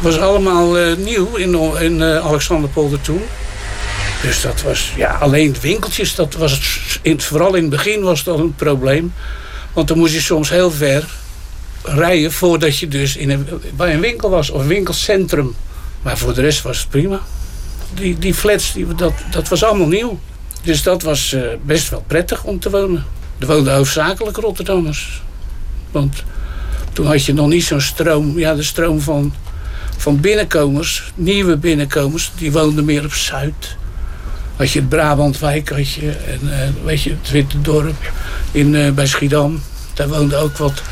was 0.00 0.18
allemaal 0.18 0.78
uh, 0.78 0.96
nieuw 0.96 1.34
in, 1.34 1.54
in 1.80 2.00
uh, 2.00 2.26
Alexanderpolder 2.26 3.00
toen. 3.00 3.22
Dus 4.22 4.40
dat 4.40 4.62
was, 4.62 4.92
ja, 4.96 5.14
alleen 5.14 5.56
winkeltjes, 5.60 6.14
dat 6.14 6.34
was 6.34 6.52
het, 6.52 6.98
in, 7.02 7.20
vooral 7.20 7.54
in 7.54 7.60
het 7.60 7.70
begin 7.70 8.02
was 8.02 8.24
dat 8.24 8.38
een 8.38 8.54
probleem. 8.54 9.12
Want 9.72 9.88
dan 9.88 9.98
moest 9.98 10.12
je 10.12 10.20
soms 10.20 10.50
heel 10.50 10.70
ver 10.70 11.04
rijden 11.82 12.32
voordat 12.32 12.78
je 12.78 12.88
dus 12.88 13.16
in 13.16 13.30
een, 13.30 13.48
bij 13.76 13.94
een 13.94 14.00
winkel 14.00 14.30
was, 14.30 14.50
of 14.50 14.66
winkelcentrum. 14.66 15.54
Maar 16.02 16.18
voor 16.18 16.34
de 16.34 16.40
rest 16.40 16.62
was 16.62 16.78
het 16.78 16.88
prima. 16.88 17.20
Die, 17.94 18.18
die 18.18 18.34
flats, 18.34 18.72
die, 18.72 18.94
dat, 18.94 19.12
dat 19.30 19.48
was 19.48 19.64
allemaal 19.64 19.86
nieuw. 19.86 20.18
Dus 20.62 20.82
dat 20.82 21.02
was 21.02 21.32
uh, 21.32 21.42
best 21.62 21.88
wel 21.88 22.04
prettig 22.06 22.44
om 22.44 22.60
te 22.60 22.70
wonen. 22.70 23.04
Er 23.38 23.46
woonden 23.46 23.74
hoofdzakelijk 23.74 24.36
Rotterdammers. 24.36 25.22
Want 25.96 26.22
toen 26.92 27.06
had 27.06 27.24
je 27.24 27.32
nog 27.32 27.48
niet 27.48 27.64
zo'n 27.64 27.80
stroom. 27.80 28.38
Ja, 28.38 28.54
de 28.54 28.62
stroom 28.62 29.00
van, 29.00 29.34
van 29.96 30.20
binnenkomers, 30.20 31.12
nieuwe 31.14 31.56
binnenkomers, 31.56 32.32
die 32.38 32.52
woonden 32.52 32.84
meer 32.84 33.04
op 33.04 33.12
Zuid. 33.12 33.76
Had 34.56 34.70
je 34.70 34.78
het 34.78 34.88
Brabantwijk, 34.88 35.68
had 35.68 35.90
je, 35.90 36.10
en 36.10 36.40
uh, 36.42 36.84
weet 36.84 37.02
je, 37.02 37.10
het 37.10 37.30
Witte 37.30 37.60
Dorp 37.60 38.12
in, 38.50 38.74
uh, 38.74 38.90
bij 38.90 39.06
Schiedam. 39.06 39.62
Daar 39.94 40.08
woonde 40.08 40.36
ook 40.36 40.56
wat. 40.56 40.82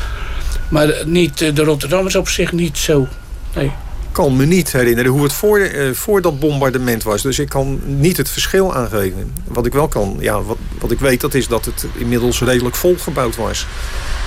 Maar 0.69 0.93
niet, 1.05 1.41
uh, 1.41 1.55
de 1.55 1.63
Rotterdammers 1.63 2.15
op 2.15 2.29
zich 2.29 2.51
niet 2.51 2.77
zo. 2.77 3.07
Nee 3.55 3.71
kan 4.11 4.35
me 4.35 4.45
niet 4.45 4.71
herinneren 4.71 5.11
hoe 5.11 5.23
het 5.23 5.33
voor, 5.33 5.71
voor 5.93 6.21
dat 6.21 6.39
bombardement 6.39 7.03
was. 7.03 7.21
Dus 7.21 7.39
ik 7.39 7.49
kan 7.49 7.79
niet 7.85 8.17
het 8.17 8.29
verschil 8.29 8.75
aangeven. 8.75 9.31
Wat 9.47 9.65
ik 9.65 9.73
wel 9.73 9.87
kan, 9.87 10.17
ja, 10.19 10.41
wat 10.79 10.91
ik 10.91 10.99
weet, 10.99 11.21
dat 11.21 11.33
is 11.33 11.47
dat 11.47 11.65
het 11.65 11.85
inmiddels 11.93 12.41
redelijk 12.41 12.75
volgebouwd 12.75 13.35
was. 13.35 13.67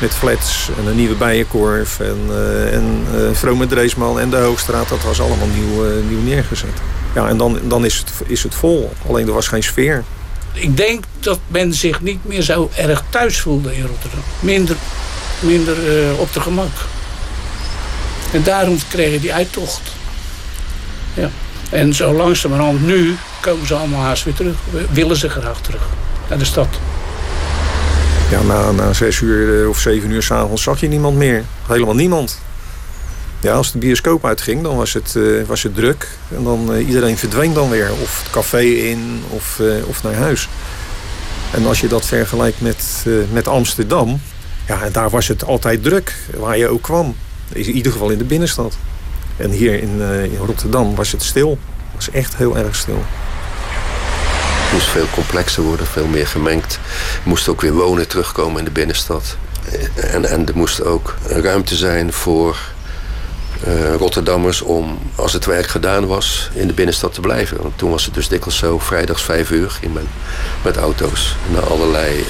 Met 0.00 0.14
flats 0.14 0.68
en 0.78 0.86
een 0.86 0.96
nieuwe 0.96 1.14
Bijenkorf 1.14 2.00
en, 2.00 2.18
uh, 2.30 2.74
en 2.74 3.06
uh, 3.14 3.20
Vrome 3.32 3.66
Dreesman 3.66 4.20
en 4.20 4.30
de 4.30 4.36
Hoogstraat. 4.36 4.88
Dat 4.88 5.02
was 5.02 5.20
allemaal 5.20 5.46
nieuw, 5.46 6.02
nieuw 6.08 6.20
neergezet. 6.20 6.80
Ja, 7.14 7.28
en 7.28 7.36
dan, 7.36 7.58
dan 7.64 7.84
is, 7.84 7.96
het, 7.96 8.12
is 8.26 8.42
het 8.42 8.54
vol. 8.54 8.92
Alleen 9.08 9.26
er 9.26 9.32
was 9.32 9.48
geen 9.48 9.62
sfeer. 9.62 10.04
Ik 10.52 10.76
denk 10.76 11.04
dat 11.20 11.38
men 11.46 11.74
zich 11.74 12.00
niet 12.00 12.24
meer 12.24 12.42
zo 12.42 12.70
erg 12.76 13.02
thuis 13.08 13.40
voelde 13.40 13.76
in 13.76 13.86
Rotterdam. 13.86 14.20
Minder, 14.40 14.76
minder 15.40 15.76
op 16.18 16.32
de 16.32 16.40
gemak. 16.40 16.72
En 18.32 18.42
daarom 18.42 18.78
kregen 18.88 19.20
die 19.20 19.34
uittocht. 19.34 19.80
Ja. 21.14 21.30
En 21.70 21.94
zo 21.94 22.12
langzamerhand 22.12 22.86
nu 22.86 23.16
komen 23.40 23.66
ze 23.66 23.74
allemaal 23.74 24.02
haast 24.02 24.24
weer 24.24 24.34
terug. 24.34 24.56
Willen 24.90 25.16
ze 25.16 25.28
graag 25.28 25.60
terug 25.60 25.82
naar 26.28 26.38
de 26.38 26.44
stad. 26.44 26.68
Ja, 28.30 28.42
na, 28.42 28.70
na 28.70 28.92
zes 28.92 29.20
uur 29.20 29.68
of 29.68 29.78
zeven 29.78 30.10
uur 30.10 30.22
s'avonds 30.22 30.62
zag 30.62 30.80
je 30.80 30.88
niemand 30.88 31.16
meer. 31.16 31.44
Helemaal 31.66 31.94
niemand. 31.94 32.40
Ja, 33.40 33.52
als 33.52 33.72
de 33.72 33.78
bioscoop 33.78 34.26
uitging, 34.26 34.62
dan 34.62 34.76
was 34.76 34.92
het, 34.92 35.14
uh, 35.16 35.44
was 35.46 35.62
het 35.62 35.74
druk. 35.74 36.08
En 36.36 36.44
dan 36.44 36.72
uh, 36.72 36.86
iedereen 36.88 37.16
verdween 37.16 37.52
dan 37.52 37.70
weer. 37.70 37.90
Of 38.02 38.22
het 38.22 38.30
café 38.30 38.60
in, 38.60 39.22
of, 39.28 39.60
of 39.86 40.02
naar 40.02 40.14
huis. 40.14 40.48
En 41.50 41.66
als 41.66 41.80
je 41.80 41.88
dat 41.88 42.06
vergelijkt 42.06 42.60
met, 42.60 43.06
met 43.32 43.48
Amsterdam... 43.48 44.20
Ja, 44.66 44.90
daar 44.90 45.10
was 45.10 45.28
het 45.28 45.44
altijd 45.44 45.82
druk, 45.82 46.14
waar 46.36 46.58
je 46.58 46.68
ook 46.68 46.82
kwam. 46.82 47.16
In 47.52 47.70
ieder 47.70 47.92
geval 47.92 48.10
in 48.10 48.18
de 48.18 48.24
binnenstad. 48.24 48.76
En 49.36 49.50
hier 49.50 49.82
in, 49.82 50.00
in 50.22 50.36
Rotterdam 50.46 50.94
was 50.94 51.12
het 51.12 51.22
stil. 51.22 51.50
Het 51.50 51.94
was 51.94 52.10
echt 52.10 52.36
heel 52.36 52.56
erg 52.56 52.74
stil. 52.74 53.04
Moest 54.78 54.90
veel 54.90 55.08
complexer 55.10 55.62
worden, 55.62 55.86
veel 55.86 56.06
meer 56.06 56.26
gemengd. 56.26 56.78
Moest 57.22 57.48
ook 57.48 57.60
weer 57.60 57.72
wonen 57.72 58.08
terugkomen 58.08 58.58
in 58.58 58.64
de 58.64 58.70
binnenstad. 58.70 59.36
En, 59.94 60.24
en 60.24 60.46
er 60.46 60.56
moest 60.56 60.84
ook 60.84 61.14
ruimte 61.26 61.76
zijn 61.76 62.12
voor 62.12 62.58
uh, 63.66 63.94
Rotterdammers 63.94 64.62
om, 64.62 64.98
als 65.14 65.32
het 65.32 65.44
werk 65.44 65.66
gedaan 65.66 66.06
was, 66.06 66.50
in 66.52 66.66
de 66.66 66.72
binnenstad 66.72 67.14
te 67.14 67.20
blijven. 67.20 67.62
Want 67.62 67.78
toen 67.78 67.90
was 67.90 68.04
het 68.04 68.14
dus 68.14 68.28
dikwijls 68.28 68.58
zo, 68.58 68.78
vrijdags 68.78 69.22
vijf 69.22 69.50
uur 69.50 69.70
ging 69.70 69.94
men 69.94 70.08
met 70.62 70.76
auto's 70.76 71.36
naar 71.52 71.66
allerlei 71.66 72.18
uh, 72.18 72.24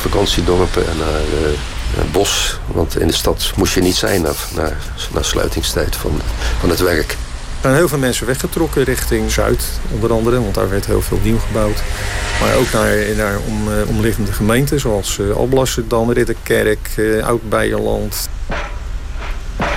vakantiedorpen 0.00 0.88
en 0.88 0.96
naar 0.96 1.20
uh, 1.42 2.10
bos. 2.12 2.58
Want 2.66 2.98
in 2.98 3.06
de 3.06 3.12
stad 3.12 3.52
moest 3.56 3.74
je 3.74 3.80
niet 3.80 3.96
zijn 3.96 4.22
na, 4.22 4.32
na, 4.54 4.72
na 5.12 5.22
sluitingstijd 5.22 5.96
van, 5.96 6.20
van 6.60 6.70
het 6.70 6.80
werk. 6.80 7.16
Er 7.60 7.66
zijn 7.66 7.78
heel 7.78 7.88
veel 7.88 7.98
mensen 7.98 8.26
weggetrokken 8.26 8.84
richting 8.84 9.30
Zuid, 9.30 9.64
onder 9.94 10.12
andere. 10.12 10.40
Want 10.40 10.54
daar 10.54 10.68
werd 10.68 10.86
heel 10.86 11.02
veel 11.02 11.20
nieuw 11.22 11.38
gebouwd. 11.38 11.82
Maar 12.40 12.54
ook 12.54 12.72
naar, 12.72 13.16
naar 13.16 13.38
om, 13.46 13.68
omliggende 13.88 14.32
gemeenten, 14.32 14.80
zoals 14.80 15.18
uh, 15.18 15.36
Alblasserdam, 15.36 16.12
Ridderkerk, 16.12 16.90
uh, 16.96 17.26
Oud-Beierland. 17.26 18.28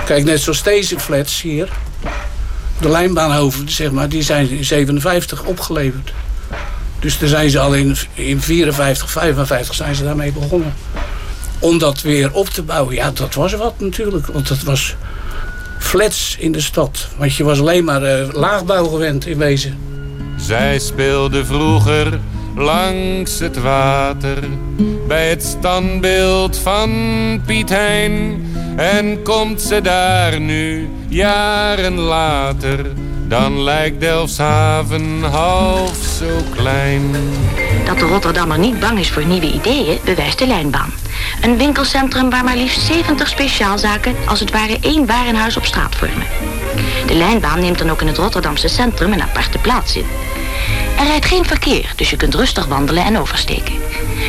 Kijk, 0.04 0.24
net 0.24 0.40
zoals 0.40 0.62
deze 0.62 1.00
flats 1.00 1.42
hier. 1.42 1.68
De 2.80 2.88
lijnbaanhoven, 2.88 3.70
zeg 3.70 3.90
maar, 3.90 4.08
die 4.08 4.22
zijn 4.22 4.50
in 4.50 4.64
57 4.64 5.44
opgeleverd. 5.44 6.12
Dus 6.98 7.18
daar 7.18 7.28
zijn 7.28 7.50
ze 7.50 7.58
al 7.58 7.74
in, 7.74 7.96
in 8.14 8.40
54, 8.40 9.10
55 9.10 9.74
zijn 9.74 9.94
ze 9.94 10.04
daarmee 10.04 10.32
begonnen. 10.32 10.74
Om 11.58 11.78
dat 11.78 12.00
weer 12.00 12.32
op 12.32 12.48
te 12.48 12.62
bouwen, 12.62 12.94
ja, 12.94 13.10
dat 13.10 13.34
was 13.34 13.52
wat 13.52 13.80
natuurlijk. 13.80 14.26
Want 14.26 14.48
dat 14.48 14.62
was 14.62 14.96
flats 15.94 16.36
in 16.38 16.52
de 16.52 16.60
stad. 16.60 17.08
Want 17.16 17.34
je 17.34 17.44
was 17.44 17.60
alleen 17.60 17.84
maar 17.84 18.02
uh, 18.02 18.32
laagbouw 18.32 18.86
gewend 18.86 19.26
in 19.26 19.38
wezen. 19.38 19.78
Zij 20.36 20.78
speelde 20.78 21.44
vroeger 21.44 22.18
langs 22.56 23.38
het 23.38 23.60
water 23.60 24.38
bij 25.08 25.28
het 25.28 25.42
standbeeld 25.42 26.58
van 26.58 26.90
Piet 27.46 27.68
Hein. 27.68 28.46
En 28.76 29.22
komt 29.22 29.62
ze 29.62 29.80
daar 29.80 30.40
nu, 30.40 30.88
jaren 31.08 31.98
later, 31.98 32.86
dan 33.28 33.62
lijkt 33.62 34.00
Delfshaven 34.00 35.22
half 35.22 35.96
zo 36.18 36.54
klein. 36.54 37.10
Dat 37.86 37.98
de 37.98 38.04
Rotterdammer 38.04 38.58
niet 38.58 38.80
bang 38.80 38.98
is 38.98 39.10
voor 39.10 39.26
nieuwe 39.26 39.52
ideeën, 39.52 39.98
bewijst 40.04 40.38
de 40.38 40.46
lijnbaan. 40.46 41.03
Een 41.40 41.56
winkelcentrum 41.56 42.30
waar 42.30 42.44
maar 42.44 42.56
liefst 42.56 42.80
70 42.80 43.28
speciaalzaken 43.28 44.16
als 44.26 44.40
het 44.40 44.50
ware 44.50 44.78
één 44.80 45.06
warenhuis 45.06 45.56
op 45.56 45.64
straat 45.64 45.94
vormen. 45.94 46.26
De 47.06 47.14
lijnbaan 47.14 47.60
neemt 47.60 47.78
dan 47.78 47.90
ook 47.90 48.00
in 48.00 48.06
het 48.06 48.16
Rotterdamse 48.16 48.68
centrum 48.68 49.12
een 49.12 49.22
aparte 49.22 49.58
plaats 49.58 49.96
in. 49.96 50.06
Er 50.98 51.04
rijdt 51.04 51.24
geen 51.24 51.44
verkeer, 51.44 51.92
dus 51.96 52.10
je 52.10 52.16
kunt 52.16 52.34
rustig 52.34 52.66
wandelen 52.66 53.04
en 53.04 53.18
oversteken. 53.18 53.74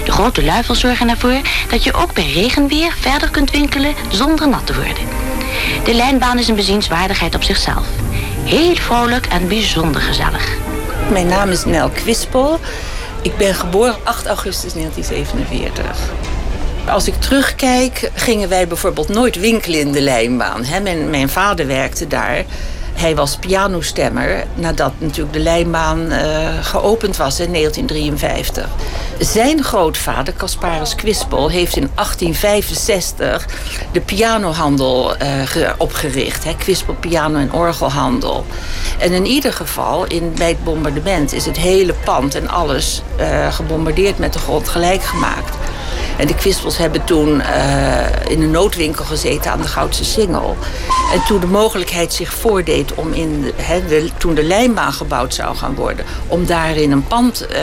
De 0.06 0.12
grote 0.12 0.44
luifels 0.44 0.80
zorgen 0.80 1.10
ervoor 1.10 1.42
dat 1.70 1.84
je 1.84 1.94
ook 1.94 2.14
bij 2.14 2.32
regenweer 2.32 2.94
verder 3.00 3.30
kunt 3.30 3.52
winkelen 3.52 3.94
zonder 4.12 4.48
nat 4.48 4.66
te 4.66 4.74
worden. 4.74 5.04
De 5.84 5.94
lijnbaan 5.94 6.40
is 6.40 6.48
een 6.48 6.56
bezienswaardigheid 6.56 7.36
op 7.36 7.44
zichzelf. 7.44 7.86
Heel 8.44 8.76
vrolijk 8.76 9.26
en 9.26 9.48
bijzonder 9.48 10.02
gezellig. 10.02 10.58
Mijn 11.12 11.28
naam 11.28 11.50
is 11.50 11.66
Nel 11.66 11.90
Kwispel. 11.90 12.60
Ik 13.22 13.38
ben 13.38 13.56
geboren 13.56 13.96
8 14.04 14.26
augustus 14.26 14.74
1947. 14.74 16.35
Als 16.90 17.08
ik 17.08 17.16
terugkijk, 17.16 18.12
gingen 18.14 18.50
wij 18.50 18.68
bijvoorbeeld 18.68 19.08
nooit 19.08 19.40
winkelen 19.40 19.80
in 19.80 19.92
de 19.92 20.02
lijnbaan. 20.02 20.66
Mijn, 20.84 21.10
mijn 21.10 21.30
vader 21.30 21.68
werkte 21.68 22.08
daar. 22.08 22.44
Hij 22.94 23.16
was 23.16 23.38
pianostemmer 23.38 24.44
nadat 24.54 24.94
natuurlijk 24.98 25.34
de 25.34 25.40
lijnbaan 25.40 26.12
uh, 26.12 26.18
geopend 26.62 27.18
was 27.18 27.40
in 27.40 27.54
1953. 27.54 28.70
Zijn 29.20 29.64
grootvader, 29.64 30.34
Casparus 30.34 30.96
Quispel, 30.96 31.50
heeft 31.50 31.76
in 31.76 31.90
1865 31.96 33.48
de 33.92 34.02
pianohandel 34.02 35.16
uh, 35.16 35.70
opgericht. 35.78 36.44
Hè, 36.44 36.56
Quispel 36.56 36.96
Piano- 37.00 37.40
en 37.40 37.54
Orgelhandel. 37.54 38.46
En 39.00 39.12
in 39.12 39.26
ieder 39.26 39.54
geval, 39.54 40.06
in, 40.06 40.34
bij 40.38 40.50
het 40.50 40.64
bombardement 40.64 41.34
is 41.34 41.46
het 41.46 41.58
hele 41.58 41.94
pand 42.04 42.36
en 42.36 42.50
alles 42.50 43.02
uh, 43.20 43.54
gebombardeerd 43.54 44.18
met 44.18 44.34
de 44.34 44.40
grond 44.40 44.70
gelijk 44.70 45.04
gemaakt. 45.04 45.58
En 46.18 46.28
de 46.28 46.36
Kwispels 46.36 46.78
hebben 46.78 47.04
toen 47.04 47.40
uh, 47.40 48.06
in 48.28 48.42
een 48.42 48.52
noodwinkel 48.52 49.06
gezeten 49.06 49.52
aan 49.52 49.62
de 49.62 49.68
Goudse 49.68 50.06
Singel. 50.06 50.58
En 51.14 51.24
toen 51.28 51.40
de 51.40 51.48
mogelijkheid 51.48 52.14
zich 52.14 52.34
voordeed 52.34 52.94
om 52.94 53.14
in 53.14 53.42
de, 53.42 53.54
he, 53.56 53.86
de, 53.86 54.10
toen 54.18 54.36
de 54.36 54.44
lijnbaan 54.44 54.94
gebouwd 54.94 55.34
zou 55.34 55.56
gaan 55.56 55.76
worden, 55.76 56.06
om 56.28 56.46
daarin 56.46 56.92
een 56.92 57.08
pand 57.08 57.48
uh, 57.50 57.58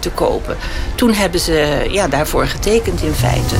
te 0.00 0.10
kopen. 0.10 0.56
Toen 0.94 1.12
hebben 1.12 1.40
ze 1.40 1.86
ja, 1.90 2.08
daarvoor 2.08 2.46
getekend 2.46 3.02
in 3.02 3.14
feite. 3.14 3.54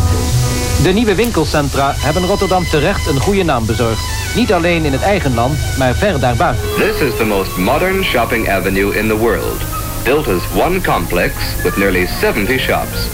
De 0.83 0.93
nieuwe 0.93 1.15
winkelcentra 1.15 1.95
hebben 1.97 2.27
Rotterdam 2.27 2.65
terecht 2.71 3.07
een 3.07 3.21
goede 3.21 3.43
naam 3.43 3.67
bezorgd. 3.67 4.01
Niet 4.35 4.53
alleen 4.53 4.85
in 4.85 4.93
het 4.93 5.03
eigen 5.03 5.35
land, 5.35 5.59
maar 5.79 5.95
ver 5.95 6.21
daarbuiten. 6.21 6.69
This 6.77 7.09
is 7.09 7.17
the 7.17 7.25
most 7.25 7.57
modern 7.57 8.05
shopping 8.05 8.51
avenue 8.51 8.99
in 8.99 9.09
the 9.09 9.17
world. 9.17 9.61
Built 10.03 10.29
as 10.29 10.43
one 10.63 10.81
complex 10.81 11.33
with 11.63 11.77
nearly 11.77 12.07
70 12.21 12.61
shops. 12.61 13.09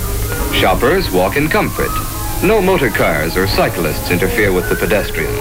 Shoppers 0.52 1.10
walk 1.10 1.34
in 1.34 1.48
comfort. 1.48 1.90
No 2.42 2.60
motorcars 2.60 3.36
or 3.36 3.48
cyclists 3.48 4.10
interfere 4.10 4.52
with 4.52 4.68
the 4.68 4.74
pedestrians. 4.76 5.38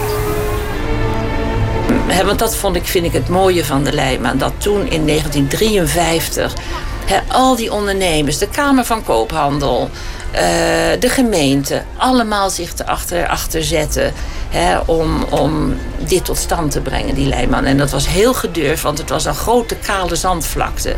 He, 2.07 2.25
want 2.25 2.39
dat 2.39 2.55
vond 2.55 2.75
ik, 2.75 2.85
vind 2.85 3.05
ik 3.05 3.13
het 3.13 3.29
mooie 3.29 3.65
van 3.65 3.83
de 3.83 3.91
Leijman. 3.91 4.37
Dat 4.37 4.53
toen 4.57 4.87
in 4.87 5.07
1953 5.07 6.53
he, 7.05 7.19
al 7.27 7.55
die 7.55 7.73
ondernemers, 7.73 8.37
de 8.37 8.47
Kamer 8.47 8.85
van 8.85 9.03
Koophandel, 9.03 9.89
uh, 10.33 10.39
de 10.99 11.09
gemeente, 11.09 11.83
allemaal 11.97 12.49
zich 12.49 12.73
erachter 12.77 13.27
achter 13.27 13.63
zetten. 13.63 14.13
Om, 14.85 15.23
om 15.23 15.75
dit 16.07 16.25
tot 16.25 16.37
stand 16.37 16.71
te 16.71 16.81
brengen, 16.81 17.15
die 17.15 17.27
Leijman. 17.27 17.65
En 17.65 17.77
dat 17.77 17.91
was 17.91 18.07
heel 18.07 18.33
gedurfd, 18.33 18.83
want 18.83 18.97
het 18.97 19.09
was 19.09 19.25
een 19.25 19.35
grote 19.35 19.75
kale 19.75 20.15
zandvlakte. 20.15 20.95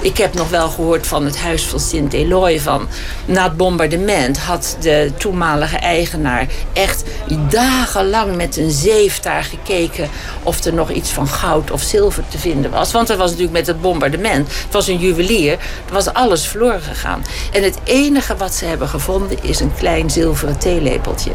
Ik 0.00 0.16
heb 0.16 0.34
nog 0.34 0.48
wel 0.48 0.68
gehoord 0.68 1.06
van 1.06 1.24
het 1.24 1.38
huis 1.38 1.64
van 1.64 1.80
Sint 1.80 2.12
Eloy 2.12 2.60
van... 2.60 2.88
na 3.24 3.44
het 3.44 3.56
bombardement 3.56 4.38
had 4.38 4.76
de 4.80 5.12
toenmalige 5.18 5.76
eigenaar 5.76 6.46
echt 6.72 7.04
dagenlang 7.48 8.36
met 8.36 8.56
een 8.56 8.70
zeef 8.70 9.20
daar 9.20 9.44
gekeken... 9.44 10.08
of 10.42 10.64
er 10.64 10.74
nog 10.74 10.90
iets 10.90 11.10
van 11.10 11.28
goud 11.28 11.70
of 11.70 11.82
zilver 11.82 12.24
te 12.28 12.38
vinden 12.38 12.70
was. 12.70 12.92
Want 12.92 13.10
er 13.10 13.16
was 13.16 13.30
natuurlijk 13.30 13.56
met 13.56 13.66
het 13.66 13.80
bombardement, 13.80 14.48
het 14.48 14.72
was 14.72 14.86
een 14.86 14.98
juwelier... 14.98 15.52
er 15.86 15.92
was 15.92 16.12
alles 16.12 16.46
verloren 16.46 16.82
gegaan. 16.82 17.24
En 17.52 17.62
het 17.62 17.78
enige 17.84 18.36
wat 18.36 18.54
ze 18.54 18.64
hebben 18.64 18.88
gevonden 18.88 19.38
is 19.42 19.60
een 19.60 19.74
klein 19.74 20.10
zilveren 20.10 20.58
theelepeltje. 20.58 21.32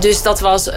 Dus 0.00 0.22
dat 0.22 0.40
was. 0.40 0.68
Uh, 0.68 0.74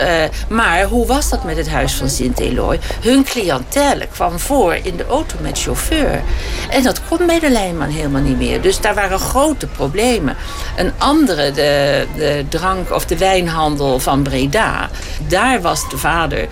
maar 0.49 0.83
hoe 0.83 1.05
was 1.05 1.29
dat 1.29 1.43
met 1.43 1.57
het 1.57 1.69
huis 1.69 1.93
van 1.93 2.09
Sint 2.09 2.39
Eloy? 2.39 2.79
Hun 3.01 3.23
cliëntele 3.23 4.07
kwam 4.13 4.39
voor 4.39 4.75
in 4.81 4.97
de 4.97 5.05
auto 5.05 5.35
met 5.41 5.59
chauffeur. 5.59 6.21
En 6.69 6.83
dat 6.83 7.01
kon 7.07 7.25
bij 7.25 7.39
de 7.39 7.49
lijnman 7.49 7.89
helemaal 7.89 8.21
niet 8.21 8.37
meer. 8.37 8.61
Dus 8.61 8.79
daar 8.79 8.93
waren 8.95 9.19
grote 9.19 9.67
problemen. 9.67 10.35
Een 10.77 10.91
andere, 10.97 11.51
de, 11.51 12.05
de 12.15 12.45
drank- 12.49 12.91
of 12.91 13.05
de 13.05 13.17
wijnhandel 13.17 13.99
van 13.99 14.23
Breda. 14.23 14.89
Daar 15.27 15.61
was 15.61 15.89
de 15.89 15.97
vader. 15.97 16.47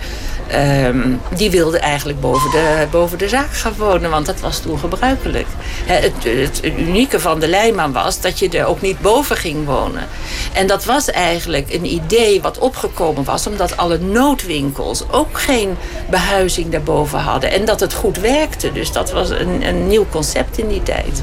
Um, 0.52 1.20
die 1.36 1.50
wilde 1.50 1.78
eigenlijk 1.78 2.20
boven 2.20 2.50
de, 2.50 2.86
boven 2.90 3.18
de 3.18 3.28
zaak 3.28 3.52
gaan 3.52 3.74
wonen, 3.78 4.10
want 4.10 4.26
dat 4.26 4.40
was 4.40 4.60
toen 4.60 4.78
gebruikelijk. 4.78 5.46
Het, 5.84 6.12
het, 6.24 6.60
het, 6.62 6.78
unieke 6.78 7.20
van 7.20 7.40
de 7.40 7.48
Leijman 7.48 7.92
was 7.92 8.20
dat 8.20 8.38
je 8.38 8.48
er 8.48 8.66
ook 8.66 8.80
niet 8.80 9.00
boven 9.00 9.36
ging 9.36 9.66
wonen. 9.66 10.06
En 10.52 10.66
dat 10.66 10.84
was 10.84 11.10
eigenlijk 11.10 11.72
een 11.72 11.84
idee 11.84 12.42
wat 12.42 12.58
opgekomen 12.58 13.24
was, 13.24 13.46
omdat 13.46 13.76
alle 13.76 13.98
noodwinkels 13.98 15.04
ook 15.10 15.38
geen 15.38 15.76
behuizing 16.10 16.70
daarboven 16.70 17.18
hadden. 17.18 17.50
En 17.50 17.64
dat 17.64 17.80
het 17.80 17.94
goed 17.94 18.18
werkte. 18.18 18.72
Dus 18.72 18.92
dat 18.92 19.12
was 19.12 19.30
een, 19.30 19.66
een 19.66 19.86
nieuw 19.86 20.06
concept 20.10 20.58
in 20.58 20.68
die 20.68 20.82
tijd. 20.82 21.22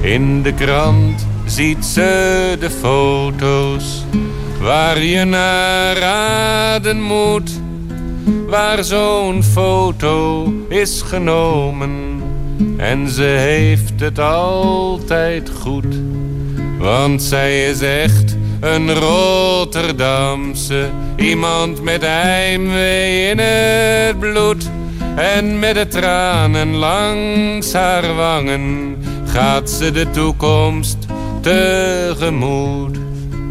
In 0.00 0.42
de 0.42 0.54
krant 0.54 1.26
ziet 1.46 1.84
ze 1.84 2.56
de 2.60 2.70
foto's 2.70 4.04
waar 4.60 4.98
je 4.98 5.24
naar 5.24 5.96
raden 5.96 7.02
moet 7.02 7.50
waar 8.46 8.84
zo'n 8.84 9.42
foto 9.42 10.52
is 10.68 11.02
genomen. 11.02 12.22
En 12.76 13.08
ze 13.08 13.22
heeft 13.22 14.00
het 14.00 14.18
altijd 14.18 15.50
goed, 15.60 15.94
want 16.78 17.22
zij 17.22 17.68
is 17.68 17.80
echt 17.80 18.36
een 18.60 18.94
Rotterdamse. 18.94 20.88
Iemand 21.16 21.82
met 21.82 22.02
heimwee 22.02 23.30
in 23.30 23.38
het 23.38 24.18
bloed. 24.18 24.70
En 25.16 25.58
met 25.58 25.74
de 25.74 25.88
tranen 25.88 26.74
langs 26.74 27.72
haar 27.72 28.14
wangen 28.14 28.96
gaat 29.26 29.70
ze 29.70 29.90
de 29.90 30.10
toekomst 30.10 30.96
tegemoet. 31.40 32.96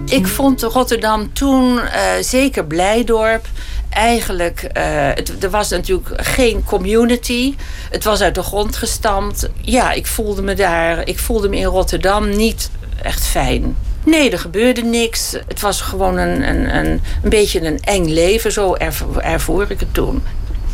Ik 0.06 0.28
vond 0.28 0.62
Rotterdam 0.62 1.34
toen 1.34 1.74
uh, 1.74 1.82
zeker 2.22 2.66
Blijdorp 2.66 3.48
eigenlijk, 3.89 4.63
uh, 4.63 4.84
het, 5.13 5.43
er 5.43 5.50
was 5.50 5.69
natuurlijk 5.69 6.10
geen 6.15 6.63
community. 6.63 7.56
Het 7.89 8.04
was 8.04 8.21
uit 8.21 8.36
de 8.36 8.43
grond 8.43 8.76
gestampt. 8.76 9.50
Ja, 9.62 9.91
ik 9.91 10.08
voelde 10.08 10.41
me 10.41 10.54
daar, 10.54 11.08
ik 11.08 11.19
voelde 11.19 11.50
me 11.50 11.58
in 11.58 11.65
Rotterdam 11.65 12.30
niet 12.36 12.69
echt 13.02 13.26
fijn. 13.26 13.76
Nee, 14.06 14.32
er 14.32 14.39
gebeurde 14.39 14.84
niks. 14.84 15.32
Het 15.47 15.60
was 15.60 15.82
gewoon 15.82 16.17
een, 16.17 16.50
een, 16.50 16.76
een, 16.76 17.02
een 17.23 17.30
beetje 17.30 17.65
een 17.65 17.80
eng 17.80 18.06
leven. 18.06 18.52
Zo 18.52 18.73
ervoer, 18.76 19.17
ervoer 19.17 19.71
ik 19.71 19.80
het 19.80 19.93
toen. 19.93 20.23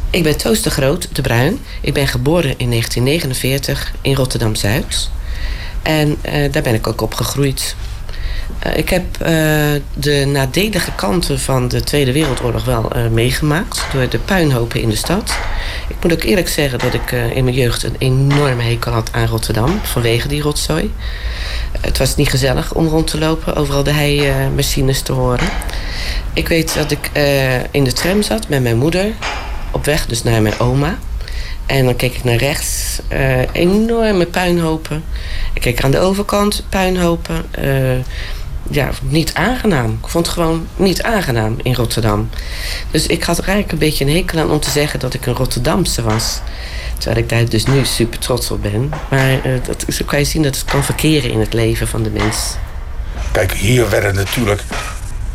Ik 0.10 0.24
ben 0.24 0.38
Toos 0.38 0.62
de 0.62 0.70
Groot, 0.70 1.16
de 1.16 1.22
Bruin. 1.22 1.60
Ik 1.82 1.94
ben 1.94 2.08
geboren 2.08 2.54
in 2.58 2.70
1949 2.70 3.94
in 4.02 4.16
Rotterdam-Zuid. 4.16 5.10
En 5.82 6.18
uh, 6.26 6.52
daar 6.52 6.62
ben 6.62 6.74
ik 6.74 6.88
ook 6.88 7.02
opgegroeid. 7.02 7.76
Uh, 8.66 8.78
ik 8.78 8.90
heb 8.90 9.04
uh, 9.22 9.28
de 9.94 10.26
nadelige 10.26 10.92
kanten 10.96 11.40
van 11.40 11.68
de 11.68 11.84
Tweede 11.84 12.12
Wereldoorlog 12.12 12.66
wel 12.66 12.92
meegemaakt. 13.12 13.86
Door 13.94 14.10
de 14.10 14.20
puinhopen 14.20 14.82
in 14.82 14.90
de 14.90 14.96
stad. 14.96 15.38
Ik 15.88 15.96
moet 16.02 16.14
ook 16.14 16.24
eerlijk 16.24 16.50
zeggen 16.50 16.80
dat 16.80 16.94
ik 16.94 17.12
in 17.12 17.44
mijn 17.44 17.56
jeugd 17.56 17.84
een 17.84 17.96
enorme 17.98 18.64
hekel 18.64 18.92
had 18.92 19.10
aan 19.12 19.28
Rotterdam. 19.28 19.80
Vanwege 19.84 20.28
die 20.28 20.42
rotzooi. 20.42 20.94
Het 21.82 21.98
was 21.98 22.16
niet 22.16 22.30
gezellig 22.30 22.74
om 22.74 22.88
rond 22.88 23.08
te 23.08 23.18
lopen. 23.18 23.56
Overal 23.56 23.84
de 23.84 23.92
heimachines 23.92 25.02
te 25.02 25.12
horen. 25.12 25.48
Ik 26.34 26.48
weet 26.48 26.74
dat 26.74 26.92
ik 26.92 27.10
in 27.72 27.84
de 27.84 27.94
tram 27.94 28.22
zat 28.22 28.50
met 28.50 28.62
mijn 28.62 28.78
moeder. 28.78 29.06
Op 29.72 29.86
weg 29.86 30.06
dus 30.06 30.24
naar 30.24 30.42
mijn 30.42 30.60
oma. 30.60 30.98
En 31.66 31.86
dan 31.86 31.96
keek 31.96 32.16
ik 32.16 32.24
naar 32.24 32.36
rechts. 32.36 33.00
Uh, 33.14 33.42
enorme 33.52 34.26
puinhopen. 34.26 35.04
Ik 35.54 35.62
keek 35.62 35.84
aan 35.84 35.92
de 35.92 36.00
overkant, 36.00 36.64
puinhopen. 36.70 37.46
Ja, 38.70 38.90
niet 39.02 39.34
aangenaam. 39.34 39.92
Ik 40.02 40.08
vond 40.08 40.26
het 40.26 40.36
gewoon 40.36 40.68
niet 40.76 41.04
aangenaam 41.04 41.56
in 41.62 41.74
Rotterdam. 41.74 42.30
Dus 42.92 43.08
ik 43.08 43.24
had 43.24 43.38
er 43.38 43.44
eigenlijk 43.44 43.72
een 43.72 43.88
beetje 43.88 44.06
een 44.06 44.16
hekel 44.16 44.40
aan 44.40 44.52
om 44.52 44.60
te 44.60 44.70
zeggen 44.70 45.00
dat 45.00 45.14
ik 45.14 45.26
een 45.26 45.34
Rotterdamse 45.34 46.02
was. 46.02 46.40
Terwijl 46.98 47.24
ik 47.24 47.30
daar 47.30 47.50
dus 47.50 47.66
nu 47.66 47.86
super 47.86 48.20
trots 48.20 48.52
op 48.52 48.62
ben. 48.62 48.92
Maar 49.10 49.48
uh, 49.48 49.64
dat, 49.64 49.86
zo 49.88 50.06
kan 50.06 50.20
je 50.20 50.26
zien 50.26 50.42
dat 50.44 50.56
het 50.56 50.66
kan 50.66 50.84
verkeren 50.84 51.32
in 51.32 51.40
het 51.40 51.54
leven 51.54 51.88
van 51.88 52.04
de 52.04 52.10
mens. 52.10 52.56
Kijk, 53.32 53.52
hier 53.52 53.90
werden 53.90 54.16
natuurlijk... 54.16 54.64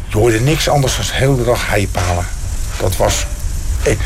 Je 0.08 0.16
hoorde 0.16 0.40
niks 0.40 0.68
anders 0.68 0.96
dan 0.96 1.04
de 1.06 1.12
hele 1.12 1.44
dag 1.44 1.68
heipalen. 1.68 2.26
Dat 2.80 2.96
was 2.96 3.26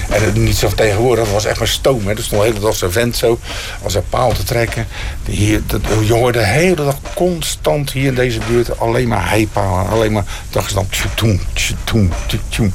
en 0.08 0.42
niet 0.42 0.56
zo 0.56 0.68
tegenwoordig, 0.68 1.24
dat 1.24 1.32
was 1.32 1.44
echt 1.44 1.58
maar 1.58 1.68
stoom. 1.68 2.06
Hè. 2.06 2.14
Er 2.14 2.22
stond 2.22 2.42
de 2.42 2.48
hele 2.48 2.60
dag 2.60 2.76
zo'n 2.76 2.92
vent 2.92 3.16
zo, 3.16 3.38
als 3.82 3.94
een 3.94 4.08
paal 4.08 4.32
te 4.32 4.42
trekken. 4.42 4.86
Hier, 5.24 5.60
dat, 5.66 5.80
je 6.04 6.12
hoorde 6.12 6.38
de 6.38 6.46
hele 6.46 6.74
dag 6.74 6.96
constant 7.14 7.92
hier 7.92 8.06
in 8.06 8.14
deze 8.14 8.38
buurt 8.48 8.78
alleen 8.78 9.08
maar 9.08 9.28
heipalen. 9.28 9.88
Alleen 9.88 10.12
maar, 10.12 10.24
dacht 10.50 10.68
je 10.68 10.74
dan, 10.74 10.88
tjoetoen, 10.88 11.40
tjoetoen, 11.52 12.12
tjoetoen. 12.26 12.74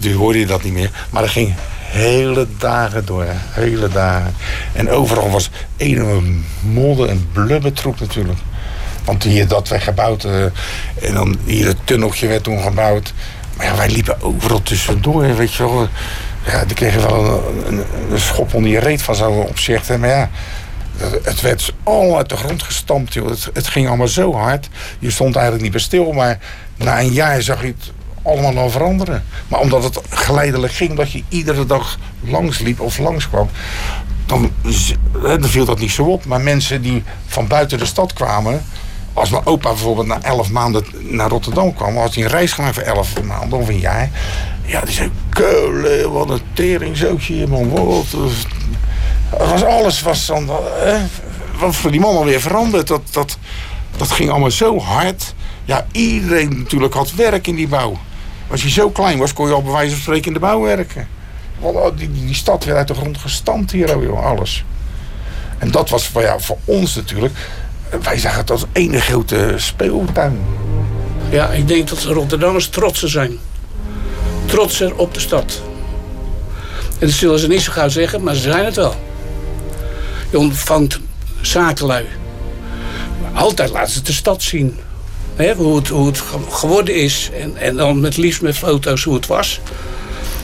De 0.00 0.12
hoorde 0.12 0.38
je 0.38 0.46
dat 0.46 0.62
niet 0.62 0.72
meer. 0.72 0.90
Maar 1.10 1.22
dat 1.22 1.30
ging 1.30 1.54
hele 1.78 2.46
dagen 2.58 3.04
door, 3.04 3.26
hele 3.50 3.88
dagen. 3.88 4.34
En 4.72 4.90
overal 4.90 5.30
was 5.30 5.50
een 5.76 6.44
modder 6.60 7.08
en 7.08 7.28
blubbertroep 7.32 8.00
natuurlijk. 8.00 8.38
Want 9.04 9.22
hier 9.22 9.48
dat 9.48 9.68
werd 9.68 9.82
gebouwd. 9.82 10.24
Uh, 10.24 10.42
en 11.02 11.14
dan 11.14 11.36
hier 11.44 11.66
het 11.66 11.76
tunneltje 11.84 12.26
werd 12.26 12.42
toen 12.42 12.62
gebouwd. 12.62 13.12
Maar 13.56 13.66
ja, 13.66 13.76
wij 13.76 13.90
liepen 13.90 14.22
overal 14.22 14.62
tussendoor, 14.62 15.36
weet 15.36 15.54
je 15.54 15.62
wel. 15.62 15.88
Ja, 16.46 16.64
die 16.64 16.76
kregen 16.76 17.00
wel 17.00 17.54
een, 17.66 17.84
een, 18.10 18.20
schop 18.20 18.54
onder 18.54 18.70
je 18.70 18.78
reet 18.78 19.02
van 19.02 19.14
zo'n 19.14 19.46
opzicht. 19.46 19.98
Maar 19.98 20.08
ja, 20.08 20.30
het 21.22 21.40
werd 21.40 21.72
al 21.82 22.16
uit 22.16 22.28
de 22.28 22.36
grond 22.36 22.62
gestampt. 22.62 23.12
Joh. 23.12 23.28
Het, 23.28 23.50
het, 23.52 23.66
ging 23.66 23.88
allemaal 23.88 24.08
zo 24.08 24.34
hard. 24.34 24.68
Je 24.98 25.10
stond 25.10 25.34
eigenlijk 25.34 25.64
niet 25.64 25.72
meer 25.72 25.82
stil. 25.82 26.12
Maar 26.12 26.38
na 26.76 27.00
een 27.00 27.12
jaar 27.12 27.42
zag 27.42 27.60
je 27.60 27.66
het 27.66 27.92
allemaal 28.22 28.58
al 28.58 28.70
veranderen. 28.70 29.24
Maar 29.48 29.60
omdat 29.60 29.84
het 29.84 30.00
geleidelijk 30.08 30.72
ging, 30.72 30.96
dat 30.96 31.12
je 31.12 31.22
iedere 31.28 31.66
dag 31.66 31.98
langs 32.20 32.58
liep 32.58 32.80
of 32.80 32.98
langs 32.98 33.28
kwam... 33.28 33.48
Dan, 34.26 34.50
dan 35.22 35.44
viel 35.44 35.64
dat 35.64 35.78
niet 35.78 35.90
zo 35.90 36.04
op. 36.04 36.24
Maar 36.24 36.40
mensen 36.40 36.82
die 36.82 37.02
van 37.26 37.46
buiten 37.46 37.78
de 37.78 37.86
stad 37.86 38.12
kwamen 38.12 38.64
als 39.16 39.30
mijn 39.30 39.46
opa 39.46 39.68
bijvoorbeeld 39.68 40.06
na 40.06 40.22
elf 40.22 40.50
maanden 40.50 40.84
naar 40.98 41.28
Rotterdam 41.28 41.74
kwam... 41.74 41.96
had 41.96 42.14
hij 42.14 42.24
een 42.24 42.30
reis 42.30 42.52
gemaakt 42.52 42.74
voor 42.74 42.82
elf 42.82 43.22
maanden 43.22 43.58
of 43.58 43.68
een 43.68 43.78
jaar... 43.78 44.10
Ja, 44.64 44.80
die 44.80 44.94
zei, 44.94 45.10
keulen, 45.28 46.12
wat 46.12 46.30
een 46.30 46.40
teringzootje 46.52 47.32
hier, 47.34 47.48
man. 47.48 47.70
Wat, 47.70 48.06
was 49.30 49.64
alles 49.64 50.02
was 50.02 50.26
dan... 50.26 50.50
Eh, 50.84 51.00
wat 51.58 51.76
voor 51.76 51.90
die 51.90 52.00
man 52.00 52.16
alweer 52.16 52.40
veranderd. 52.40 52.86
Dat, 52.86 53.02
dat, 53.10 53.38
dat 53.96 54.10
ging 54.10 54.30
allemaal 54.30 54.50
zo 54.50 54.80
hard. 54.80 55.34
Ja, 55.64 55.86
iedereen 55.92 56.58
natuurlijk 56.58 56.94
had 56.94 57.14
werk 57.14 57.46
in 57.46 57.54
die 57.54 57.68
bouw. 57.68 57.98
Als 58.50 58.62
je 58.62 58.70
zo 58.70 58.90
klein 58.90 59.18
was, 59.18 59.32
kon 59.32 59.46
je 59.46 59.54
al 59.54 59.62
bij 59.62 59.72
wijze 59.72 59.92
van 59.92 60.00
spreken 60.00 60.26
in 60.26 60.32
de 60.32 60.38
bouw 60.38 60.60
werken. 60.60 61.08
Oh, 61.60 61.96
die, 61.96 62.12
die 62.12 62.34
stad 62.34 62.64
werd 62.64 62.78
uit 62.78 62.88
de 62.88 62.94
grond 62.94 63.18
gestampt 63.18 63.70
hier, 63.70 63.98
joh, 63.98 64.24
alles. 64.24 64.64
En 65.58 65.70
dat 65.70 65.90
was 65.90 66.06
voor, 66.06 66.22
ja, 66.22 66.38
voor 66.38 66.58
ons 66.64 66.94
natuurlijk 66.94 67.34
wij 68.02 68.18
zagen 68.18 68.40
het 68.40 68.50
als 68.50 68.64
ene 68.72 69.00
grote 69.00 69.54
speeltuin. 69.56 70.38
Ja, 71.30 71.48
ik 71.48 71.68
denk 71.68 71.88
dat 71.88 72.02
Rotterdammers 72.02 72.68
trotser 72.68 73.10
zijn. 73.10 73.38
Trotser 74.46 74.96
op 74.96 75.14
de 75.14 75.20
stad. 75.20 75.60
En 76.98 77.06
dat 77.06 77.16
zullen 77.16 77.38
ze 77.38 77.48
niet 77.48 77.60
zo 77.60 77.72
gauw 77.72 77.88
zeggen, 77.88 78.22
maar 78.22 78.34
ze 78.34 78.40
zijn 78.40 78.64
het 78.64 78.76
wel. 78.76 78.94
Je 80.30 80.38
ontvangt 80.38 81.00
zakenlui. 81.40 82.06
Altijd 83.32 83.70
laten 83.70 83.92
ze 83.92 84.02
de 84.02 84.12
stad 84.12 84.42
zien. 84.42 84.78
hoe, 85.56 85.76
het, 85.76 85.88
hoe 85.88 86.06
het 86.06 86.22
geworden 86.50 86.94
is. 86.94 87.30
En, 87.40 87.56
en 87.56 87.76
dan 87.76 88.00
met 88.00 88.16
liefst 88.16 88.42
met 88.42 88.56
foto's 88.56 89.04
hoe 89.04 89.14
het 89.14 89.26
was. 89.26 89.60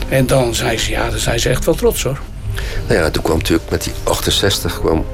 En 0.09 0.27
dan 0.27 0.55
zijn 0.55 0.79
ze, 0.79 0.91
ja, 0.91 1.09
dan 1.09 1.19
zijn 1.19 1.39
ze 1.39 1.49
echt 1.49 1.65
wel 1.65 1.75
trots 1.75 2.03
hoor. 2.03 2.19
Nou 2.87 2.99
ja, 2.99 3.09
toen 3.09 3.23
kwam 3.23 3.37
natuurlijk 3.37 3.69
met 3.69 3.83
die 3.83 3.93
68 4.03 4.79
kwam 4.79 5.05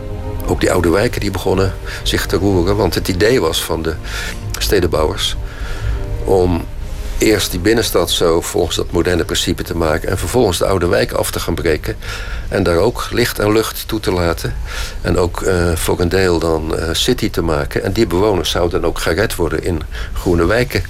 ook 0.50 0.60
die 0.60 0.72
oude 0.72 0.90
wijken 0.90 1.22
die 1.22 1.32
begonnen 1.32 1.74
zich 2.04 2.26
te 2.26 2.36
roeren. 2.36 2.76
Want 2.76 2.96
het 2.96 3.08
idee 3.08 3.42
was 3.42 3.64
van 3.64 3.82
de 3.82 3.96
stedenbouwers 4.58 5.36
om 6.24 6.66
eerst 7.18 7.52
die 7.52 7.60
binnenstad 7.60 8.12
zo 8.12 8.42
volgens 8.42 8.76
dat 8.76 8.92
moderne 8.92 9.26
principe 9.26 9.64
te 9.64 9.78
maken... 9.78 10.10
en 10.10 10.18
vervolgens 10.18 10.58
de 10.58 10.66
oude 10.66 10.88
wijken 10.88 11.18
af 11.18 11.32
te 11.32 11.40
gaan 11.40 11.54
breken... 11.54 11.96
en 12.48 12.64
daar 12.64 12.78
ook 12.78 13.08
licht 13.12 13.40
en 13.40 13.52
lucht 13.52 13.88
toe 13.88 14.00
te 14.00 14.12
laten. 14.12 14.56
En 15.02 15.18
ook 15.18 15.42
uh, 15.42 15.76
voor 15.76 16.00
een 16.00 16.10
deel 16.10 16.40
dan 16.40 16.76
uh, 16.76 16.84
city 16.92 17.30
te 17.30 17.42
maken. 17.42 17.84
En 17.84 17.92
die 17.92 18.08
bewoners 18.08 18.50
zouden 18.50 18.82
dan 18.82 18.90
ook 18.90 19.00
gered 19.00 19.36
worden 19.36 19.64
in 19.64 19.82
groene 20.14 20.46
wijken. 20.46 20.84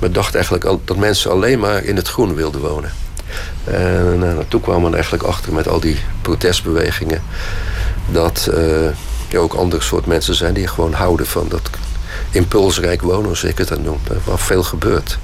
Men 0.00 0.12
dacht 0.12 0.34
eigenlijk 0.34 0.64
al, 0.64 0.80
dat 0.84 0.96
mensen 0.96 1.30
alleen 1.30 1.58
maar 1.58 1.84
in 1.84 1.96
het 1.96 2.08
groen 2.08 2.34
wilden 2.34 2.60
wonen. 2.60 2.92
En 3.64 4.20
uh, 4.22 4.38
toen 4.48 4.60
kwam 4.60 4.82
men 4.82 4.94
eigenlijk 4.94 5.22
achter 5.22 5.52
met 5.52 5.68
al 5.68 5.80
die 5.80 5.98
protestbewegingen 6.22 7.22
dat 8.12 8.48
uh, 8.50 8.86
er 9.30 9.38
ook 9.38 9.54
andere 9.54 9.82
soort 9.82 10.06
mensen 10.06 10.34
zijn 10.34 10.54
die 10.54 10.66
gewoon 10.66 10.92
houden 10.92 11.26
van 11.26 11.48
dat 11.48 11.70
impulsrijk 12.30 13.02
wonen, 13.02 13.22
zoals 13.22 13.44
ik 13.44 13.58
het 13.58 13.68
dan 13.68 13.82
noem. 13.82 14.00
Was 14.24 14.42
veel 14.42 14.62
gebeurd. 14.62 15.18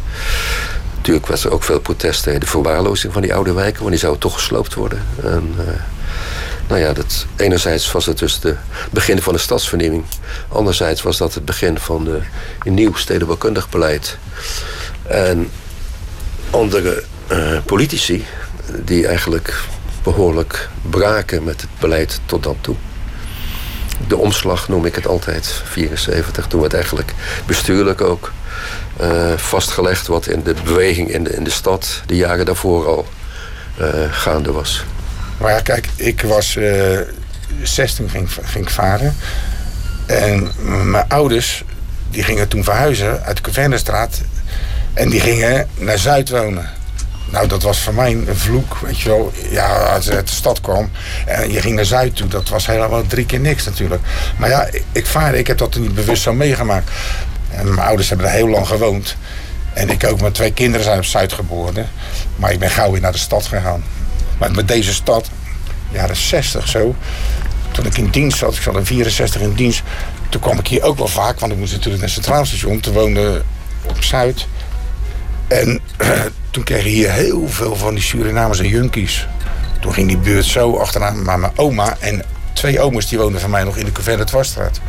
Natuurlijk 0.96 1.26
was 1.26 1.44
er 1.44 1.52
ook 1.52 1.62
veel 1.62 1.80
protest 1.80 2.22
tegen 2.22 2.40
de 2.40 2.46
verwaarlozing 2.46 3.12
van 3.12 3.22
die 3.22 3.34
oude 3.34 3.52
wijken, 3.52 3.78
want 3.78 3.90
die 3.90 3.98
zouden 3.98 4.20
toch 4.20 4.34
gesloopt 4.34 4.74
worden. 4.74 5.02
En, 5.22 5.54
uh, 5.58 5.64
nou 6.68 6.80
ja, 6.80 6.92
dat, 6.92 7.26
enerzijds 7.36 7.92
was 7.92 8.06
het 8.06 8.18
dus 8.18 8.38
het 8.42 8.56
begin 8.90 9.22
van 9.22 9.32
de 9.32 9.38
stadsvernieuwing. 9.38 10.04
Anderzijds 10.48 11.02
was 11.02 11.16
dat 11.16 11.34
het 11.34 11.44
begin 11.44 11.78
van 11.78 12.04
de, 12.04 12.20
een 12.62 12.74
nieuw 12.74 12.94
stedenbouwkundig 12.94 13.68
beleid. 13.68 14.18
En 15.02 15.50
andere 16.50 17.02
uh, 17.32 17.58
politici 17.64 18.24
die 18.84 19.06
eigenlijk 19.06 19.54
behoorlijk 20.04 20.68
braken 20.90 21.44
met 21.44 21.60
het 21.60 21.70
beleid 21.80 22.20
tot 22.26 22.42
dan 22.42 22.56
toe. 22.60 22.76
De 24.08 24.16
omslag 24.16 24.68
noem 24.68 24.84
ik 24.86 24.94
het 24.94 25.06
altijd, 25.06 25.62
74. 25.64 26.46
Toen 26.46 26.60
werd 26.60 26.74
eigenlijk 26.74 27.12
bestuurlijk 27.46 28.00
ook 28.00 28.32
uh, 29.00 29.32
vastgelegd 29.36 30.06
wat 30.06 30.26
in 30.26 30.42
de 30.42 30.54
beweging 30.64 31.10
in 31.10 31.24
de, 31.24 31.30
in 31.30 31.44
de 31.44 31.50
stad 31.50 32.02
de 32.06 32.16
jaren 32.16 32.44
daarvoor 32.44 32.86
al 32.86 33.06
uh, 33.80 33.86
gaande 34.10 34.52
was. 34.52 34.84
Maar 35.38 35.52
ja, 35.52 35.60
kijk, 35.60 35.88
ik 35.96 36.22
was 36.22 36.56
uh, 36.56 36.98
16, 37.62 38.10
ging, 38.10 38.28
ging 38.42 38.64
ik 38.64 38.70
varen. 38.70 39.16
En 40.06 40.50
mijn 40.90 41.08
ouders 41.08 41.64
die 42.10 42.22
gingen 42.22 42.48
toen 42.48 42.64
verhuizen 42.64 43.22
uit 43.22 43.36
de 43.36 43.42
Cavernestraat. 43.42 44.20
En 44.92 45.08
die 45.08 45.20
gingen 45.20 45.68
naar 45.78 45.98
Zuid 45.98 46.30
wonen. 46.30 46.68
Nou, 47.30 47.46
dat 47.46 47.62
was 47.62 47.78
voor 47.78 47.94
mij 47.94 48.12
een 48.12 48.36
vloek, 48.36 48.78
weet 48.78 49.00
je 49.00 49.08
wel. 49.08 49.32
Ja, 49.50 49.76
als 49.76 50.04
je 50.04 50.14
uit 50.14 50.28
de 50.28 50.34
stad 50.34 50.60
kwam 50.60 50.90
en 51.26 51.52
je 51.52 51.60
ging 51.60 51.74
naar 51.74 51.84
Zuid 51.84 52.16
toe, 52.16 52.28
dat 52.28 52.48
was 52.48 52.66
helemaal 52.66 53.06
drie 53.06 53.26
keer 53.26 53.40
niks 53.40 53.64
natuurlijk. 53.64 54.02
Maar 54.36 54.48
ja, 54.48 54.68
ik 54.92 55.06
vaar, 55.06 55.34
ik 55.34 55.46
heb 55.46 55.58
dat 55.58 55.76
niet 55.76 55.94
bewust 55.94 56.22
zo 56.22 56.32
meegemaakt. 56.32 56.90
En 57.50 57.74
mijn 57.74 57.86
ouders 57.86 58.08
hebben 58.08 58.26
er 58.26 58.32
heel 58.32 58.48
lang 58.48 58.66
gewoond. 58.66 59.16
En 59.72 59.90
ik 59.90 60.04
ook, 60.04 60.20
mijn 60.20 60.32
twee 60.32 60.52
kinderen 60.52 60.84
zijn 60.84 60.98
op 60.98 61.04
Zuid 61.04 61.32
geboren. 61.32 61.88
Maar 62.36 62.52
ik 62.52 62.58
ben 62.58 62.70
gauw 62.70 62.90
weer 62.90 63.00
naar 63.00 63.12
de 63.12 63.18
stad 63.18 63.46
gegaan. 63.46 63.84
Maar 64.38 64.50
met 64.50 64.68
deze 64.68 64.94
stad, 64.94 65.30
jaren 65.90 66.16
60 66.16 66.68
zo, 66.68 66.94
toen 67.70 67.86
ik 67.86 67.96
in 67.96 68.08
dienst 68.10 68.38
zat, 68.38 68.54
ik 68.54 68.62
zat 68.62 68.76
in 68.76 68.86
64 68.86 69.40
in 69.40 69.54
dienst, 69.54 69.82
toen 70.28 70.40
kwam 70.40 70.58
ik 70.58 70.66
hier 70.66 70.82
ook 70.82 70.98
wel 70.98 71.08
vaak, 71.08 71.40
want 71.40 71.52
ik 71.52 71.58
moest 71.58 71.72
natuurlijk 71.72 72.02
naar 72.02 72.12
het 72.14 72.24
Centraal 72.24 72.46
Station, 72.46 72.80
te 72.80 72.92
wonen 72.92 73.42
op 73.86 74.02
Zuid. 74.02 74.46
En 75.48 75.80
toen 76.54 76.64
kregen 76.64 76.90
hier 76.90 77.12
heel 77.12 77.48
veel 77.48 77.76
van 77.76 77.94
die 77.94 78.02
Surinamers 78.02 78.58
en 78.58 78.68
junkies. 78.68 79.28
Toen 79.80 79.92
ging 79.92 80.08
die 80.08 80.16
buurt 80.16 80.44
zo 80.44 80.76
achteraan. 80.76 81.22
Maar 81.22 81.38
mijn 81.38 81.52
oma 81.56 81.96
en 82.00 82.22
twee 82.52 82.80
omers 82.80 83.08
die 83.08 83.18
woonden 83.18 83.40
van 83.40 83.50
mij 83.50 83.64
nog 83.64 83.76
in 83.76 83.84
de 83.84 83.92
Caverne 83.92 84.24
Dwarsstraat. 84.24 84.80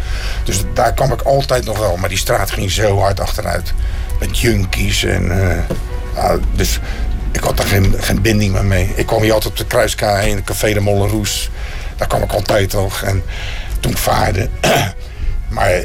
Dus 0.43 0.63
daar 0.73 0.93
kwam 0.93 1.11
ik 1.11 1.21
altijd 1.21 1.65
nog 1.65 1.77
wel. 1.77 1.97
Maar 1.97 2.09
die 2.09 2.17
straat 2.17 2.51
ging 2.51 2.71
zo 2.71 2.99
hard 2.99 3.19
achteruit. 3.19 3.73
Met 4.19 4.39
junkies 4.39 5.03
en... 5.03 5.31
eh, 6.15 6.33
dus 6.55 6.79
ik 7.31 7.43
had 7.43 7.57
daar 7.57 7.67
geen, 7.67 7.95
geen 7.99 8.21
binding 8.21 8.53
meer 8.53 8.65
mee. 8.65 8.91
Ik 8.95 9.05
kwam 9.05 9.21
hier 9.21 9.33
altijd 9.33 9.51
op 9.51 9.57
de 9.57 9.65
Kruiska 9.65 10.15
heen, 10.15 10.43
Café 10.43 10.73
de 10.73 10.79
Mollenroes. 10.79 11.49
Daar 11.97 12.07
kwam 12.07 12.23
ik 12.23 12.33
altijd 12.33 12.73
nog. 12.73 13.01
En 13.01 13.23
toen 13.79 13.91
ik 13.91 13.97
vaarde... 13.97 14.49
maar 15.55 15.83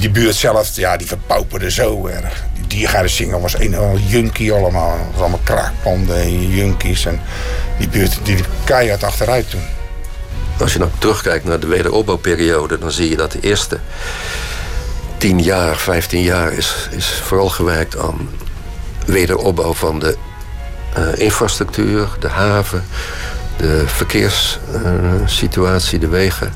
die, 0.00 0.10
buurt 0.10 0.34
zelf, 0.34 0.76
ja, 0.76 0.96
die 0.96 1.06
verpauperde 1.06 1.70
zo 1.70 2.06
erg. 2.06 2.44
Die 2.54 2.66
diergaardensingel 2.66 3.40
was 3.40 3.58
een 3.58 3.76
junkie 4.06 4.52
allemaal. 4.52 4.96
Allemaal 5.16 5.40
kraakpanden 5.44 6.20
en 6.20 6.48
junkies. 6.48 7.06
En 7.06 7.20
die 7.78 7.88
buurt 7.88 8.18
die 8.22 8.38
keihard 8.64 9.04
achteruit 9.04 9.50
toen. 9.50 9.62
Als 10.60 10.72
je 10.72 10.78
nou 10.78 10.90
terugkijkt 10.98 11.44
naar 11.44 11.60
de 11.60 11.66
wederopbouwperiode, 11.66 12.78
dan 12.78 12.92
zie 12.92 13.10
je 13.10 13.16
dat 13.16 13.32
de 13.32 13.40
eerste 13.40 13.78
10 15.18 15.42
jaar, 15.42 15.76
15 15.76 16.22
jaar 16.22 16.52
is, 16.52 16.88
is 16.90 17.22
vooral 17.24 17.48
gewerkt 17.48 17.98
aan 17.98 18.28
wederopbouw 19.06 19.74
van 19.74 19.98
de 19.98 20.16
eh, 20.94 21.02
infrastructuur, 21.14 22.08
de 22.20 22.28
haven, 22.28 22.84
de 23.56 23.82
verkeerssituatie, 23.86 25.98
de 25.98 26.08
wegen. 26.08 26.52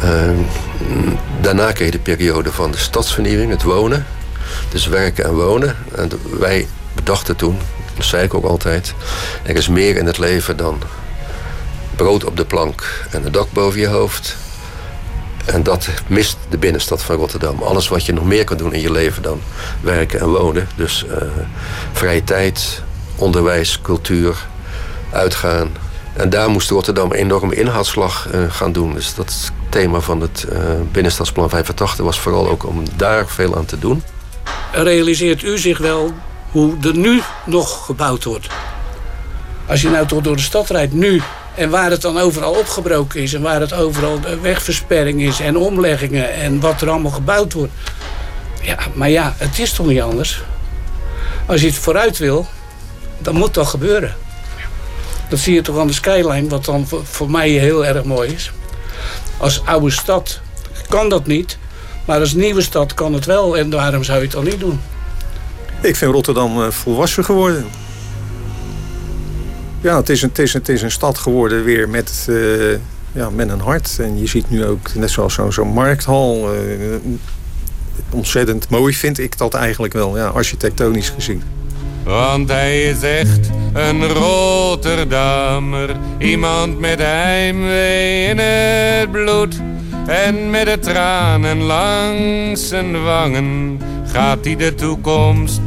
Eh, 0.00 0.30
daarna 1.40 1.72
kreeg 1.72 1.86
je 1.86 1.92
de 1.92 1.98
periode 1.98 2.52
van 2.52 2.70
de 2.70 2.78
stadsvernieuwing, 2.78 3.50
het 3.50 3.62
wonen. 3.62 4.06
Dus 4.70 4.86
werken 4.86 5.24
en 5.24 5.34
wonen. 5.34 5.76
En 5.94 6.10
wij 6.38 6.66
bedachten 6.94 7.36
toen, 7.36 7.58
dat 7.96 8.04
zei 8.04 8.24
ik 8.24 8.34
ook 8.34 8.44
altijd, 8.44 8.94
er 9.42 9.56
is 9.56 9.68
meer 9.68 9.96
in 9.96 10.06
het 10.06 10.18
leven 10.18 10.56
dan 10.56 10.82
brood 11.96 12.24
op 12.24 12.36
de 12.36 12.44
plank 12.44 13.06
en 13.10 13.26
een 13.26 13.32
dak 13.32 13.52
boven 13.52 13.80
je 13.80 13.86
hoofd. 13.86 14.36
En 15.44 15.62
dat 15.62 15.88
mist 16.06 16.36
de 16.48 16.58
binnenstad 16.58 17.02
van 17.02 17.16
Rotterdam. 17.16 17.62
Alles 17.62 17.88
wat 17.88 18.06
je 18.06 18.12
nog 18.12 18.24
meer 18.24 18.44
kan 18.44 18.56
doen 18.56 18.74
in 18.74 18.80
je 18.80 18.92
leven 18.92 19.22
dan 19.22 19.40
werken 19.80 20.20
en 20.20 20.28
wonen. 20.28 20.68
Dus 20.76 21.06
eh, 21.06 21.16
vrije 21.92 22.24
tijd, 22.24 22.82
onderwijs, 23.16 23.80
cultuur, 23.82 24.46
uitgaan. 25.12 25.70
En 26.12 26.30
daar 26.30 26.50
moest 26.50 26.70
Rotterdam 26.70 27.10
een 27.10 27.16
enorme 27.16 27.54
inhaalslag 27.54 28.28
uh, 28.34 28.50
gaan 28.50 28.72
doen. 28.72 28.94
Dus 28.94 29.14
dat 29.14 29.52
thema 29.68 30.00
van 30.00 30.20
het 30.20 30.46
uh, 30.52 30.58
binnenstadsplan 30.92 31.48
85 31.50 32.04
was 32.04 32.20
vooral 32.20 32.48
ook 32.48 32.66
om 32.66 32.82
daar 32.96 33.28
veel 33.28 33.56
aan 33.56 33.64
te 33.64 33.78
doen. 33.78 34.02
Realiseert 34.72 35.42
u 35.42 35.58
zich 35.58 35.78
wel 35.78 36.12
hoe 36.50 36.74
er 36.82 36.96
nu 36.96 37.20
nog 37.44 37.84
gebouwd 37.84 38.24
wordt? 38.24 38.46
Als 39.66 39.82
je 39.82 39.88
nou 39.88 40.06
toch 40.06 40.22
door 40.22 40.36
de 40.36 40.42
stad 40.42 40.70
rijdt, 40.70 40.92
nu 40.92 41.22
en 41.54 41.70
waar 41.70 41.90
het 41.90 42.00
dan 42.00 42.18
overal 42.18 42.52
opgebroken 42.52 43.20
is 43.20 43.34
en 43.34 43.42
waar 43.42 43.60
het 43.60 43.72
overal 43.72 44.20
wegversperring 44.42 45.22
is 45.22 45.40
en 45.40 45.56
omleggingen 45.56 46.32
en 46.32 46.60
wat 46.60 46.80
er 46.80 46.90
allemaal 46.90 47.10
gebouwd 47.10 47.52
wordt. 47.52 47.72
Ja, 48.62 48.78
maar 48.94 49.10
ja, 49.10 49.34
het 49.36 49.58
is 49.58 49.72
toch 49.72 49.86
niet 49.86 50.00
anders. 50.00 50.42
Als 51.46 51.60
je 51.60 51.66
het 51.66 51.76
vooruit 51.76 52.18
wil, 52.18 52.46
dan 53.18 53.34
moet 53.34 53.54
dat 53.54 53.66
gebeuren. 53.66 54.14
Dat 55.32 55.40
zie 55.40 55.54
je 55.54 55.62
toch 55.62 55.78
aan 55.78 55.86
de 55.86 55.92
skyline, 55.92 56.48
wat 56.48 56.64
dan 56.64 56.86
voor, 57.02 57.30
mij 57.30 57.48
heel 57.48 57.86
erg 57.86 58.04
mooi 58.04 58.32
is. 58.32 58.52
Als 59.36 59.62
oude 59.64 59.90
stad 59.90 60.40
kan 60.88 61.08
dat 61.08 61.26
niet, 61.26 61.58
maar 62.04 62.20
als 62.20 62.32
nieuwe 62.32 62.62
stad 62.62 62.94
kan 62.94 63.12
het 63.12 63.24
wel. 63.24 63.58
En 63.58 63.70
waarom 63.70 64.04
zou 64.04 64.18
je 64.18 64.24
het 64.24 64.32
dan 64.32 64.44
niet 64.44 64.60
doen? 64.60 64.80
Ik 65.80 65.96
vind 65.96 66.12
Rotterdam 66.12 66.72
volwassen 66.72 67.24
geworden. 67.24 67.66
Ja, 69.80 69.96
het 69.96 70.08
is 70.08 70.22
een, 70.22 70.30
het 70.34 70.68
is, 70.68 70.84
stad 70.86 71.18
geworden 71.18 71.64
weer 71.64 71.88
met, 71.88 72.26
uh, 72.28 72.72
ja, 73.12 73.30
met 73.30 73.48
een 73.48 73.60
hart. 73.60 73.98
En 73.98 74.18
je 74.18 74.26
ziet 74.26 74.50
nu 74.50 74.64
ook, 74.64 74.94
net 74.94 75.10
zoals 75.10 75.34
zo'n 75.34 75.52
zo 75.52 75.64
markthal... 75.64 76.54
Uh, 76.54 76.60
ontzettend 78.10 78.68
mooi 78.68 78.94
vind 78.94 79.18
ik 79.18 79.38
dat 79.38 79.54
eigenlijk 79.54 79.92
wel, 79.92 80.16
ja, 80.16 80.26
architectonisch 80.26 81.08
gezien. 81.08 81.42
Want 82.04 82.48
hij 82.48 82.82
is 82.82 83.02
echt 83.02 83.50
een 83.72 84.08
Rotterdammer. 84.08 85.96
Iemand 86.18 86.78
met 86.78 86.98
heimwee 86.98 88.28
in 88.28 88.38
het 88.38 89.10
bloed. 89.10 89.60
En 90.06 90.50
met 90.50 90.66
de 90.66 90.78
tranen 90.78 91.62
langs 91.62 92.68
zijn 92.68 93.02
wangen 93.04 93.80
gaat 94.12 94.44
hij 94.44 94.56
de 94.56 94.74
toekomst 94.74 95.60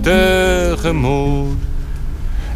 tegemoet. 0.00 1.56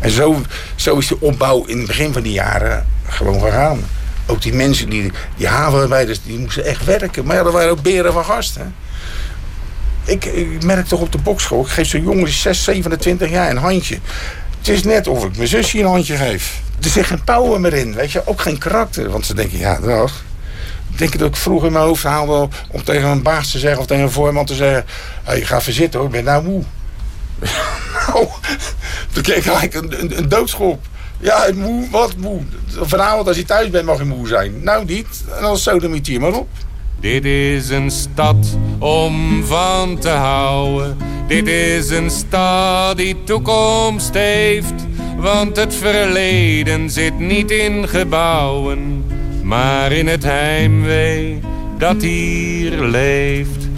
En 0.01 0.11
zo, 0.11 0.37
zo 0.75 0.99
is 0.99 1.07
de 1.07 1.21
opbouw 1.21 1.65
in 1.65 1.79
het 1.79 1.87
begin 1.87 2.13
van 2.13 2.23
die 2.23 2.33
jaren 2.33 2.87
gewoon 3.07 3.41
gegaan. 3.41 3.79
Ook 4.27 4.43
die 4.43 4.55
mensen, 4.55 4.89
die, 4.91 5.13
die 5.37 5.47
havenarbeiders, 5.47 6.23
die 6.23 6.39
moesten 6.39 6.65
echt 6.65 6.85
werken. 6.85 7.25
Maar 7.25 7.37
ja, 7.37 7.45
er 7.45 7.53
waren 7.53 7.71
ook 7.71 7.83
beren 7.83 8.13
van 8.13 8.25
gasten. 8.25 8.75
Ik, 10.07 10.63
merk 10.65 10.87
toch 10.87 11.01
op 11.01 11.13
de 11.13 11.19
bokschool, 11.19 11.61
ik 11.61 11.69
geef 11.69 11.89
zo'n 11.89 12.03
jongen 12.03 12.29
6, 12.29 12.65
27 12.65 13.31
jaar 13.31 13.51
een 13.51 13.57
handje. 13.57 13.99
Het 14.59 14.69
is 14.69 14.83
net 14.83 15.07
of 15.07 15.25
ik 15.25 15.37
mijn 15.37 15.49
zusje 15.49 15.79
een 15.79 15.87
handje 15.87 16.17
geef. 16.17 16.61
Er 16.83 16.89
zit 16.89 17.07
geen 17.07 17.25
power 17.25 17.61
meer 17.61 17.75
in, 17.75 17.95
weet 17.95 18.13
je. 18.13 18.27
Ook 18.27 18.41
geen 18.41 18.59
karakter. 18.59 19.11
Want 19.11 19.27
ze 19.27 19.35
denken, 19.35 19.59
ja, 19.59 19.81
dat... 19.81 20.13
Denk 20.97 21.19
dat 21.19 21.29
ik 21.29 21.37
vroeger 21.37 21.67
in 21.67 21.73
mijn 21.73 21.85
hoofd 21.85 22.03
haalde 22.03 22.49
om 22.71 22.85
tegen 22.85 23.09
een 23.09 23.23
baas 23.23 23.51
te 23.51 23.59
zeggen 23.59 23.81
of 23.81 23.87
tegen 23.87 24.03
een 24.03 24.11
voorman 24.11 24.45
te 24.45 24.55
zeggen: 24.55 24.85
hey, 25.23 25.41
ga 25.41 25.57
even 25.59 25.73
zitten 25.73 26.01
hoor, 26.01 26.09
ik 26.09 26.15
ben 26.15 26.25
nou 26.25 26.45
moe. 26.45 26.63
nou, 28.07 28.27
toen 29.13 29.23
kreeg 29.23 29.37
ik 29.37 29.53
eigenlijk 29.53 29.75
een, 29.75 30.01
een, 30.01 30.19
een 30.19 30.29
doodschop. 30.29 30.87
Ja, 31.21 31.47
moe, 31.55 31.91
wat 31.91 32.17
moe? 32.17 32.43
Vanavond 32.81 33.29
als 33.29 33.37
je 33.37 33.45
thuis 33.45 33.71
bent 33.71 33.87
mag 33.87 33.99
je 33.99 34.05
moe 34.05 34.27
zijn. 34.29 34.63
Nou 34.63 34.85
niet, 34.85 35.25
en 35.37 35.43
dan 35.43 35.59
sodemiet 35.59 36.07
hier 36.07 36.21
maar 36.21 36.33
op. 36.33 36.49
Dit 37.01 37.25
is 37.25 37.69
een 37.69 37.91
stad 37.91 38.57
om 38.79 39.45
van 39.45 39.99
te 39.99 40.09
houden. 40.09 40.97
Dit 41.27 41.49
is 41.49 41.91
een 41.91 42.11
stad 42.11 42.97
die 42.97 43.25
toekomst 43.25 44.15
heeft. 44.15 44.75
Want 45.17 45.57
het 45.57 45.75
verleden 45.75 46.91
zit 46.91 47.19
niet 47.19 47.51
in 47.51 47.89
gebouwen, 47.89 49.05
maar 49.43 49.93
in 49.93 50.07
het 50.07 50.23
heimwee 50.23 51.41
dat 51.79 52.03
hier 52.03 52.81
leeft. 52.81 53.69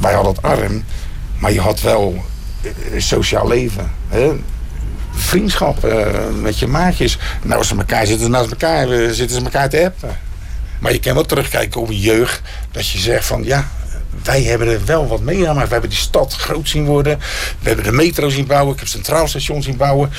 Wij 0.00 0.14
hadden 0.14 0.32
het 0.32 0.42
arm, 0.42 0.84
maar 1.38 1.52
je 1.52 1.60
had 1.60 1.80
wel 1.80 2.24
sociaal 2.96 3.48
leven. 3.48 3.90
Vriendschap 5.10 5.84
uh, 5.84 6.06
met 6.42 6.58
je 6.58 6.66
maatjes. 6.66 7.18
Nou, 7.42 7.58
als 7.58 7.68
ze 7.68 7.76
elkaar 7.76 8.06
zitten 8.06 8.30
naast 8.30 8.50
elkaar, 8.50 8.88
zitten 9.14 9.36
ze 9.36 9.42
elkaar 9.44 9.68
te 9.68 9.84
appen. 9.84 10.25
Maar 10.78 10.92
je 10.92 11.00
kan 11.00 11.14
wel 11.14 11.24
terugkijken 11.24 11.80
op 11.80 11.88
een 11.88 12.00
jeugd. 12.00 12.40
Dat 12.70 12.88
je 12.88 12.98
zegt 12.98 13.26
van 13.26 13.44
ja, 13.44 13.68
wij 14.22 14.42
hebben 14.42 14.68
er 14.68 14.84
wel 14.84 15.08
wat 15.08 15.20
meegemaakt. 15.20 15.66
We 15.66 15.72
hebben 15.72 15.90
die 15.90 15.98
stad 15.98 16.34
groot 16.34 16.68
zien 16.68 16.84
worden. 16.84 17.18
We 17.60 17.68
hebben 17.68 17.84
de 17.84 17.92
metro 17.92 18.28
zien 18.28 18.46
bouwen. 18.46 18.72
Ik 18.72 18.78
heb 18.78 18.88
Centraal 18.88 19.28
Station 19.28 19.62
zien 19.62 19.76
bouwen. 19.76 20.10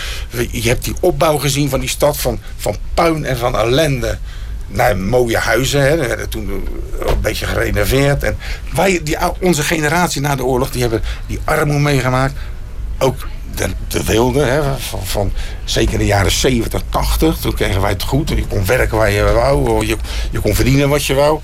Je 0.51 0.67
hebt 0.69 0.83
die 0.83 0.95
opbouw 0.99 1.37
gezien 1.37 1.69
van 1.69 1.79
die 1.79 1.89
stad 1.89 2.17
van, 2.17 2.39
van 2.57 2.75
puin 2.93 3.25
en 3.25 3.37
van 3.37 3.57
ellende. 3.57 4.17
Naar 4.67 4.97
mooie 4.97 5.37
huizen. 5.37 5.81
Hè. 5.81 6.27
Toen 6.27 6.49
een 6.99 7.21
beetje 7.21 7.45
gerenoveerd. 7.45 8.23
En 8.23 8.37
wij, 8.73 8.99
die, 9.03 9.17
onze 9.39 9.63
generatie 9.63 10.21
na 10.21 10.35
de 10.35 10.43
oorlog, 10.43 10.71
die 10.71 10.81
hebben 10.81 11.01
die 11.27 11.39
armoede 11.43 11.81
meegemaakt. 11.81 12.33
Ook 12.97 13.27
de, 13.57 13.69
de 13.87 14.03
wilde, 14.03 14.63
van, 14.77 15.05
van, 15.05 15.31
zeker 15.63 15.97
de 15.97 16.05
jaren 16.05 16.31
70, 16.31 16.81
80. 16.89 17.37
Toen 17.37 17.53
kregen 17.53 17.81
wij 17.81 17.89
het 17.89 18.03
goed. 18.03 18.29
Je 18.29 18.47
kon 18.47 18.65
werken 18.65 18.97
waar 18.97 19.11
je 19.11 19.23
wou. 19.23 19.85
Je, 19.85 19.97
je 20.31 20.39
kon 20.39 20.55
verdienen 20.55 20.89
wat 20.89 21.05
je 21.05 21.13
wou. 21.13 21.39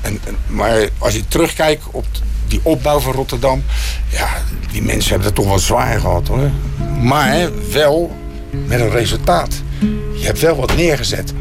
En, 0.00 0.20
maar 0.46 0.88
als 0.98 1.14
je 1.14 1.28
terugkijkt 1.28 1.84
op 1.90 2.06
die 2.46 2.60
opbouw 2.62 2.98
van 2.98 3.12
Rotterdam... 3.12 3.62
ja, 4.08 4.28
die 4.72 4.82
mensen 4.82 5.10
hebben 5.10 5.26
het 5.26 5.36
toch 5.36 5.46
wel 5.46 5.58
zwaar 5.58 6.00
gehad, 6.00 6.28
hoor. 6.28 6.50
Maar 7.02 7.48
wel 7.72 8.16
met 8.66 8.80
een 8.80 8.90
resultaat. 8.90 9.62
Je 10.14 10.24
hebt 10.24 10.40
wel 10.40 10.56
wat 10.56 10.76
neergezet. 10.76 11.32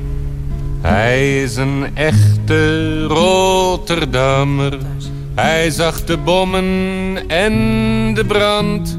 Hij 0.82 1.42
is 1.42 1.56
een 1.56 1.88
echte 1.94 3.04
Rotterdammer. 3.04 4.78
Hij 5.36 5.70
zag 5.70 6.04
de 6.04 6.18
bommen 6.18 7.18
en 7.28 8.14
de 8.14 8.26
brand... 8.26 8.98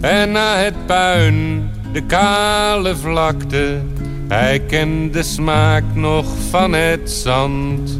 En 0.00 0.32
na 0.32 0.56
het 0.56 0.86
puin, 0.86 1.70
de 1.92 2.02
kale 2.06 2.96
vlakte, 2.96 3.80
hij 4.28 4.60
kent 4.60 5.12
de 5.12 5.22
smaak 5.22 5.84
nog 5.94 6.26
van 6.50 6.72
het 6.72 7.10
zand. 7.10 7.98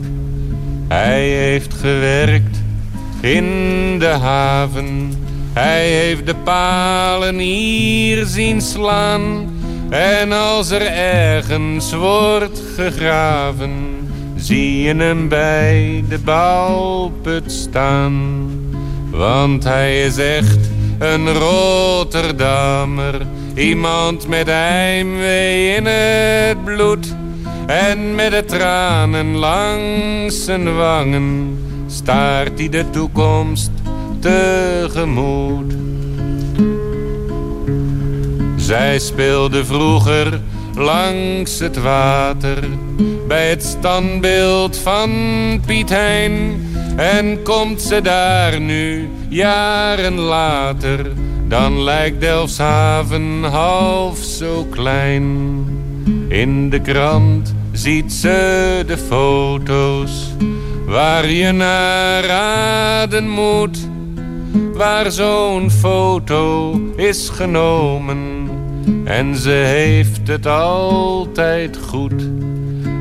Hij 0.89 1.29
heeft 1.29 1.75
gewerkt 1.75 2.63
in 3.21 3.45
de 3.99 4.07
haven, 4.07 5.13
hij 5.53 5.89
heeft 5.89 6.27
de 6.27 6.35
palen 6.35 7.39
hier 7.39 8.27
zien 8.27 8.61
slaan. 8.61 9.49
En 9.91 10.33
als 10.33 10.71
er 10.71 10.87
ergens 10.87 11.93
wordt 11.93 12.63
gegraven, 12.77 13.71
zie 14.37 14.83
je 14.83 14.95
hem 14.95 15.29
bij 15.29 16.05
de 16.09 16.19
bouwput 16.19 17.53
staan. 17.53 18.49
Want 19.11 19.65
hij 19.65 20.03
is 20.03 20.19
echt 20.19 20.71
een 21.01 21.33
Rotterdammer. 21.33 23.27
Iemand 23.55 24.29
met 24.29 24.47
heimwee 24.47 25.77
in 25.77 25.87
het 25.87 26.65
bloed. 26.65 27.15
En 27.67 28.15
met 28.15 28.31
de 28.31 28.45
tranen 28.45 29.37
langs 29.37 30.45
zijn 30.45 30.77
wangen 30.77 31.59
staart 31.87 32.59
hij 32.59 32.69
de 32.69 32.91
toekomst 32.91 33.71
tegemoet. 34.19 35.73
Zij 38.57 38.99
speelde 38.99 39.65
vroeger 39.65 40.41
langs 40.77 41.59
het 41.59 41.83
water 41.83 42.65
bij 43.29 43.49
het 43.49 43.65
standbeeld 43.65 44.79
van 44.79 45.11
Piet 45.67 45.91
Hein. 45.91 46.70
En 47.01 47.43
komt 47.43 47.83
ze 47.83 48.03
daar 48.03 48.61
nu, 48.61 49.09
jaren 49.29 50.19
later, 50.19 51.13
dan 51.49 51.83
lijkt 51.83 52.21
Delfshaven 52.21 53.43
half 53.43 54.19
zo 54.19 54.67
klein. 54.71 55.25
In 56.29 56.71
de 56.71 56.81
krant 56.81 57.55
ziet 57.73 58.13
ze 58.13 58.83
de 58.87 58.99
foto's 58.99 60.35
waar 60.87 61.27
je 61.31 61.53
naar 61.53 62.25
raden 62.25 63.29
moet. 63.29 63.79
Waar 64.75 65.11
zo'n 65.11 65.71
foto 65.71 66.75
is 66.97 67.29
genomen 67.29 68.49
en 69.05 69.37
ze 69.37 69.51
heeft 69.51 70.29
het 70.29 70.47
altijd 70.47 71.79
goed. 71.89 72.29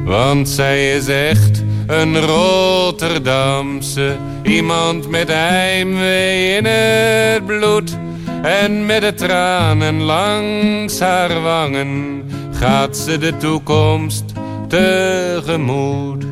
Want 0.06 0.50
zij 0.50 0.96
is 0.96 1.08
echt 1.08 1.64
een 1.90 2.20
Rotterdamse, 2.20 4.16
iemand 4.44 5.10
met 5.10 5.28
heimwee 5.28 6.58
in 6.58 6.66
het 6.66 7.46
bloed. 7.46 7.98
En 8.42 8.86
met 8.86 9.02
de 9.02 9.14
tranen 9.14 10.02
langs 10.02 11.00
haar 11.00 11.42
wangen 11.42 12.24
gaat 12.52 12.98
ze 12.98 13.18
de 13.18 13.38
toekomst 13.38 14.24
tegemoet. 14.68 16.24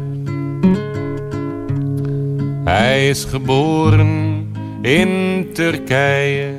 Hij 2.64 3.10
is 3.10 3.24
geboren 3.24 4.46
in 4.82 5.50
Turkije, 5.54 6.52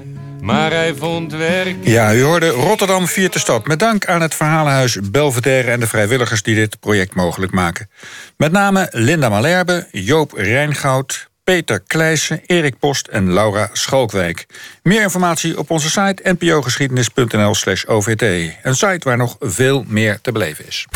maar 0.49 0.73
hij 0.73 0.95
vond 0.95 1.33
werk... 1.33 1.77
Ja, 1.81 2.15
u 2.15 2.23
hoorde 2.23 2.49
Rotterdam 2.49 3.07
viert 3.07 3.33
de 3.33 3.39
stad. 3.39 3.67
Met 3.67 3.79
dank 3.79 4.07
aan 4.07 4.21
het 4.21 4.35
Verhalenhuis 4.35 4.99
Belvedere 5.11 5.71
en 5.71 5.81
de 5.81 5.87
vrijwilligers 5.87 6.43
die 6.43 6.55
dit 6.55 6.81
project 6.81 7.15
mogelijk 7.15 7.53
maken. 7.53 7.91
Met 8.37 8.53
name 8.53 8.89
Linda 8.91 9.29
Malherbe, 9.29 9.87
Joop 9.91 10.33
Rijngoud, 10.33 11.29
Peter 11.45 11.81
Kleijsen, 11.87 12.41
Erik 12.47 12.79
Post 12.79 13.07
en 13.07 13.33
Laura 13.33 13.69
Schalkwijk. 13.73 14.47
Meer 14.83 15.03
informatie 15.03 15.59
op 15.59 15.71
onze 15.71 15.91
site 15.91 16.31
npogeschiedenis.nl 16.33 17.55
slash 17.55 17.85
OVT. 17.85 18.23
Een 18.63 18.77
site 18.77 19.01
waar 19.09 19.17
nog 19.17 19.37
veel 19.41 19.85
meer 19.87 20.19
te 20.21 20.33
beleven 20.33 20.67
is. 20.67 20.87